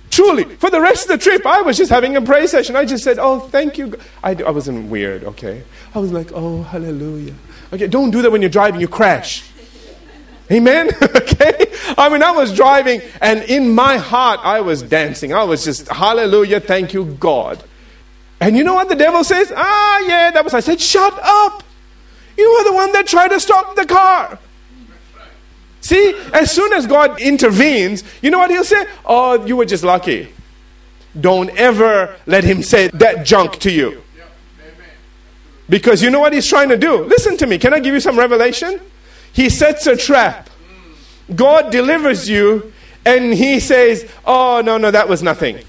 Truly, 0.10 0.44
for 0.44 0.70
the 0.70 0.82
rest 0.82 1.04
of 1.04 1.10
the 1.10 1.24
trip, 1.24 1.46
I 1.46 1.62
was 1.62 1.78
just 1.78 1.92
having 1.92 2.16
a 2.16 2.22
prayer 2.22 2.48
session. 2.48 2.76
I 2.76 2.86
just 2.86 3.04
said, 3.04 3.20
Oh, 3.20 3.40
thank 3.40 3.78
you. 3.78 3.96
I, 4.24 4.32
I 4.32 4.50
wasn't 4.50 4.90
weird, 4.90 5.24
okay? 5.24 5.64
I 5.94 6.00
was 6.00 6.12
like, 6.12 6.32
Oh, 6.34 6.64
hallelujah. 6.64 7.36
Okay, 7.72 7.88
don't 7.88 8.12
do 8.12 8.22
that 8.22 8.32
when 8.32 8.42
you're 8.42 8.50
driving, 8.50 8.82
you 8.82 8.88
crash. 8.88 9.50
Amen? 10.52 10.90
okay? 11.02 11.72
I 11.96 12.10
mean, 12.10 12.24
I 12.24 12.32
was 12.32 12.56
driving, 12.56 13.02
and 13.22 13.44
in 13.44 13.76
my 13.76 13.98
heart, 13.98 14.40
I 14.42 14.62
was 14.62 14.82
dancing. 14.82 15.32
I 15.32 15.44
was 15.44 15.64
just, 15.64 15.88
Hallelujah, 15.90 16.60
thank 16.60 16.94
you, 16.94 17.06
God. 17.06 17.64
And 18.42 18.58
you 18.58 18.64
know 18.64 18.74
what 18.74 18.90
the 18.90 18.96
devil 18.96 19.24
says? 19.24 19.52
Ah, 19.56 20.00
yeah, 20.08 20.32
that 20.32 20.44
was. 20.44 20.54
I 20.54 20.62
said, 20.62 20.82
Shut 20.82 21.20
up. 21.22 21.64
You 22.40 22.54
were 22.54 22.64
the 22.72 22.74
one 22.74 22.94
that 22.94 23.06
tried 23.06 23.28
to 23.30 23.40
stop 23.40 23.76
the 23.76 23.86
car. 23.86 24.40
See, 25.82 26.16
as 26.34 26.52
soon 26.52 26.72
as 26.72 26.88
God 26.88 27.20
intervenes, 27.20 28.02
you 28.22 28.32
know 28.32 28.40
what 28.40 28.50
he'll 28.50 28.64
say? 28.64 28.86
Oh, 29.06 29.46
you 29.46 29.58
were 29.58 29.66
just 29.66 29.84
lucky. 29.84 30.32
Don't 31.20 31.50
ever 31.58 32.16
let 32.26 32.46
him 32.46 32.64
say 32.64 32.88
that 32.94 33.26
junk 33.26 33.58
to 33.60 33.72
you. 33.72 34.02
Because 35.68 36.02
you 36.02 36.10
know 36.10 36.22
what 36.22 36.32
he's 36.32 36.48
trying 36.48 36.70
to 36.70 36.78
do? 36.78 37.04
Listen 37.04 37.36
to 37.38 37.46
me. 37.46 37.58
Can 37.58 37.74
I 37.74 37.80
give 37.80 37.94
you 37.94 38.00
some 38.00 38.18
revelation? 38.18 38.80
He 39.34 39.50
sets 39.50 39.86
a 39.86 39.98
trap. 39.98 40.50
God 41.36 41.72
delivers 41.72 42.30
you, 42.30 42.72
and 43.06 43.34
he 43.34 43.60
says, 43.60 44.10
Oh, 44.26 44.62
no, 44.64 44.78
no, 44.78 44.92
that 44.92 45.10
was 45.10 45.22
nothing. 45.22 45.60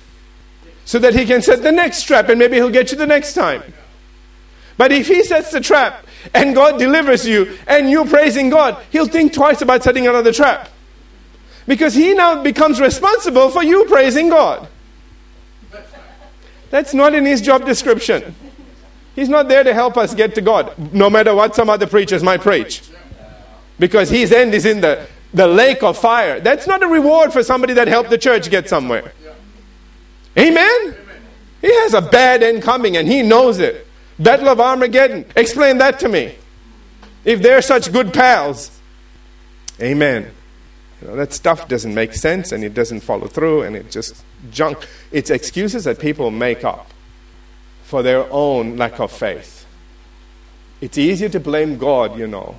So 0.84 1.00
that 1.00 1.14
he 1.14 1.26
can 1.26 1.42
set 1.42 1.64
the 1.64 1.72
next 1.72 2.04
trap, 2.04 2.28
and 2.28 2.38
maybe 2.38 2.56
he'll 2.56 2.70
get 2.70 2.92
you 2.92 2.96
the 2.96 3.08
next 3.08 3.34
time. 3.34 3.62
But 4.80 4.92
if 4.92 5.08
he 5.08 5.22
sets 5.24 5.50
the 5.50 5.60
trap 5.60 6.06
and 6.32 6.54
God 6.54 6.78
delivers 6.78 7.26
you 7.26 7.58
and 7.66 7.90
you're 7.90 8.06
praising 8.06 8.48
God, 8.48 8.82
he'll 8.88 9.04
think 9.04 9.34
twice 9.34 9.60
about 9.60 9.82
setting 9.82 10.06
another 10.06 10.32
trap. 10.32 10.70
Because 11.66 11.92
he 11.92 12.14
now 12.14 12.42
becomes 12.42 12.80
responsible 12.80 13.50
for 13.50 13.62
you 13.62 13.84
praising 13.84 14.30
God. 14.30 14.68
That's 16.70 16.94
not 16.94 17.12
in 17.12 17.26
his 17.26 17.42
job 17.42 17.66
description. 17.66 18.34
He's 19.14 19.28
not 19.28 19.48
there 19.48 19.62
to 19.64 19.74
help 19.74 19.98
us 19.98 20.14
get 20.14 20.34
to 20.36 20.40
God, 20.40 20.94
no 20.94 21.10
matter 21.10 21.34
what 21.34 21.54
some 21.54 21.68
other 21.68 21.86
preachers 21.86 22.22
might 22.22 22.40
preach. 22.40 22.82
Because 23.78 24.08
his 24.08 24.32
end 24.32 24.54
is 24.54 24.64
in 24.64 24.80
the, 24.80 25.06
the 25.34 25.46
lake 25.46 25.82
of 25.82 25.98
fire. 25.98 26.40
That's 26.40 26.66
not 26.66 26.82
a 26.82 26.86
reward 26.86 27.34
for 27.34 27.42
somebody 27.42 27.74
that 27.74 27.86
helped 27.86 28.08
the 28.08 28.16
church 28.16 28.48
get 28.48 28.66
somewhere. 28.66 29.12
Amen? 30.38 30.96
He 31.60 31.70
has 31.80 31.92
a 31.92 32.00
bad 32.00 32.42
end 32.42 32.62
coming 32.62 32.96
and 32.96 33.06
he 33.06 33.20
knows 33.20 33.58
it. 33.58 33.88
Battle 34.20 34.48
of 34.48 34.60
Armageddon. 34.60 35.24
Explain 35.34 35.78
that 35.78 35.98
to 36.00 36.08
me. 36.08 36.36
If 37.24 37.42
they're 37.42 37.62
such 37.62 37.90
good 37.92 38.12
pals. 38.12 38.78
Amen. 39.80 40.30
You 41.00 41.08
know, 41.08 41.16
that 41.16 41.32
stuff 41.32 41.66
doesn't 41.68 41.94
make 41.94 42.12
sense 42.12 42.52
and 42.52 42.62
it 42.62 42.74
doesn't 42.74 43.00
follow 43.00 43.26
through 43.26 43.62
and 43.62 43.74
it 43.74 43.90
just 43.90 44.22
junk. 44.50 44.86
It's 45.10 45.30
excuses 45.30 45.84
that 45.84 45.98
people 45.98 46.30
make 46.30 46.64
up 46.64 46.90
for 47.82 48.02
their 48.02 48.30
own 48.30 48.76
lack 48.76 49.00
of 49.00 49.10
faith. 49.10 49.66
It's 50.82 50.98
easier 50.98 51.30
to 51.30 51.40
blame 51.40 51.78
God, 51.78 52.18
you 52.18 52.26
know, 52.26 52.58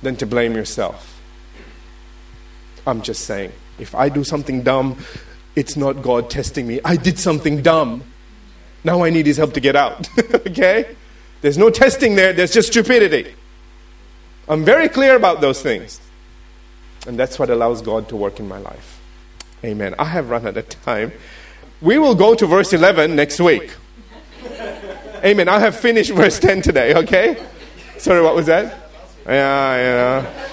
than 0.00 0.16
to 0.16 0.26
blame 0.26 0.54
yourself. 0.54 1.20
I'm 2.86 3.02
just 3.02 3.24
saying. 3.24 3.52
If 3.78 3.94
I 3.94 4.08
do 4.08 4.22
something 4.22 4.62
dumb, 4.62 5.04
it's 5.56 5.76
not 5.76 6.02
God 6.02 6.30
testing 6.30 6.66
me. 6.66 6.80
I 6.84 6.96
did 6.96 7.18
something 7.18 7.62
dumb. 7.62 8.04
Now 8.84 9.02
I 9.02 9.10
need 9.10 9.26
his 9.26 9.36
help 9.36 9.54
to 9.54 9.60
get 9.60 9.76
out. 9.76 10.08
okay? 10.34 10.96
There's 11.40 11.58
no 11.58 11.70
testing 11.70 12.14
there, 12.14 12.32
there's 12.32 12.52
just 12.52 12.68
stupidity. 12.68 13.34
I'm 14.48 14.64
very 14.64 14.88
clear 14.88 15.16
about 15.16 15.40
those 15.40 15.62
things. 15.62 16.00
And 17.06 17.18
that's 17.18 17.38
what 17.38 17.50
allows 17.50 17.82
God 17.82 18.08
to 18.10 18.16
work 18.16 18.38
in 18.38 18.48
my 18.48 18.58
life. 18.58 19.00
Amen. 19.64 19.94
I 19.98 20.04
have 20.04 20.30
run 20.30 20.46
out 20.46 20.56
of 20.56 20.68
time. 20.68 21.12
We 21.80 21.98
will 21.98 22.14
go 22.14 22.34
to 22.34 22.46
verse 22.46 22.72
11 22.72 23.16
next 23.16 23.40
week. 23.40 23.74
Amen. 25.24 25.48
I 25.48 25.58
have 25.60 25.76
finished 25.76 26.12
verse 26.12 26.38
10 26.38 26.62
today, 26.62 26.94
okay? 26.94 27.44
Sorry, 27.98 28.22
what 28.22 28.34
was 28.34 28.46
that? 28.46 28.90
Yeah, 29.26 29.76
yeah. 29.76 30.48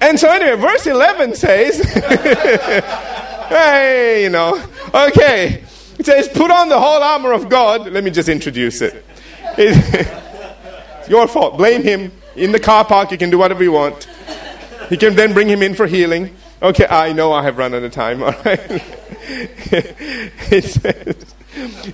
And 0.00 0.18
so, 0.18 0.30
anyway, 0.30 0.56
verse 0.56 0.86
11 0.86 1.34
says, 1.34 1.80
hey, 3.48 4.22
you 4.22 4.30
know, 4.30 4.62
okay. 4.94 5.65
It 5.98 6.06
says, 6.06 6.28
put 6.28 6.50
on 6.50 6.68
the 6.68 6.78
whole 6.78 7.02
armor 7.02 7.32
of 7.32 7.48
God. 7.48 7.90
Let 7.90 8.04
me 8.04 8.10
just 8.10 8.28
introduce 8.28 8.80
it. 8.82 9.04
It's 9.56 11.08
your 11.08 11.26
fault. 11.26 11.56
Blame 11.56 11.82
him. 11.82 12.12
In 12.34 12.52
the 12.52 12.60
car 12.60 12.84
park, 12.84 13.10
you 13.10 13.18
can 13.18 13.30
do 13.30 13.38
whatever 13.38 13.62
you 13.62 13.72
want. 13.72 14.06
You 14.90 14.98
can 14.98 15.14
then 15.14 15.32
bring 15.32 15.48
him 15.48 15.62
in 15.62 15.74
for 15.74 15.86
healing. 15.86 16.36
Okay, 16.62 16.86
I 16.86 17.12
know 17.12 17.32
I 17.32 17.42
have 17.42 17.58
run 17.58 17.74
out 17.74 17.82
of 17.82 17.92
time. 17.92 18.22
All 18.24 18.32
right. 18.44 18.82
it 20.50 20.64
says, 20.64 21.34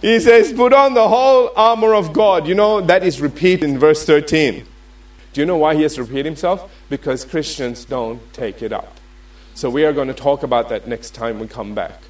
he 0.00 0.20
says, 0.20 0.52
put 0.52 0.72
on 0.72 0.94
the 0.94 1.08
whole 1.08 1.52
armor 1.56 1.94
of 1.94 2.12
God. 2.12 2.46
You 2.46 2.54
know, 2.54 2.80
that 2.80 3.04
is 3.04 3.20
repeated 3.20 3.64
in 3.64 3.78
verse 3.78 4.04
13. 4.04 4.66
Do 5.32 5.40
you 5.40 5.46
know 5.46 5.56
why 5.56 5.74
he 5.76 5.82
has 5.82 5.94
to 5.94 6.02
repeat 6.02 6.26
himself? 6.26 6.70
Because 6.90 7.24
Christians 7.24 7.84
don't 7.84 8.32
take 8.32 8.62
it 8.62 8.72
up. 8.72 8.98
So 9.54 9.70
we 9.70 9.84
are 9.84 9.92
going 9.92 10.08
to 10.08 10.14
talk 10.14 10.42
about 10.42 10.68
that 10.68 10.86
next 10.86 11.14
time 11.14 11.38
we 11.38 11.46
come 11.46 11.74
back. 11.74 12.02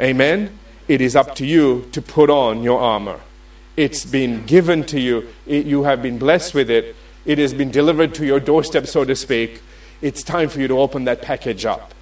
Amen? 0.00 0.58
It 0.90 1.00
is 1.00 1.14
up 1.14 1.36
to 1.36 1.46
you 1.46 1.88
to 1.92 2.02
put 2.02 2.30
on 2.30 2.64
your 2.64 2.80
armor. 2.80 3.20
It's 3.76 4.04
been 4.04 4.44
given 4.44 4.82
to 4.86 4.98
you, 4.98 5.28
it, 5.46 5.64
you 5.64 5.84
have 5.84 6.02
been 6.02 6.18
blessed 6.18 6.52
with 6.52 6.68
it, 6.68 6.96
it 7.24 7.38
has 7.38 7.54
been 7.54 7.70
delivered 7.70 8.12
to 8.14 8.26
your 8.26 8.40
doorstep, 8.40 8.88
so 8.88 9.04
to 9.04 9.14
speak. 9.14 9.62
It's 10.02 10.24
time 10.24 10.48
for 10.48 10.58
you 10.58 10.66
to 10.66 10.80
open 10.80 11.04
that 11.04 11.22
package 11.22 11.64
up 11.64 11.94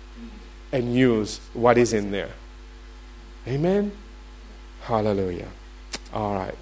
and 0.72 0.94
use 0.94 1.38
what 1.52 1.76
is 1.76 1.92
in 1.92 2.12
there. 2.12 2.30
Amen? 3.46 3.92
Hallelujah. 4.84 5.48
All 6.14 6.34
right. 6.34 6.56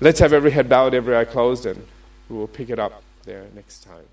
Let's 0.00 0.18
have 0.18 0.32
every 0.32 0.50
head 0.50 0.68
bowed, 0.68 0.94
every 0.94 1.16
eye 1.16 1.26
closed, 1.26 1.64
and 1.64 1.86
we 2.28 2.38
will 2.38 2.48
pick 2.48 2.70
it 2.70 2.80
up 2.80 3.04
there 3.24 3.46
next 3.54 3.84
time. 3.84 4.09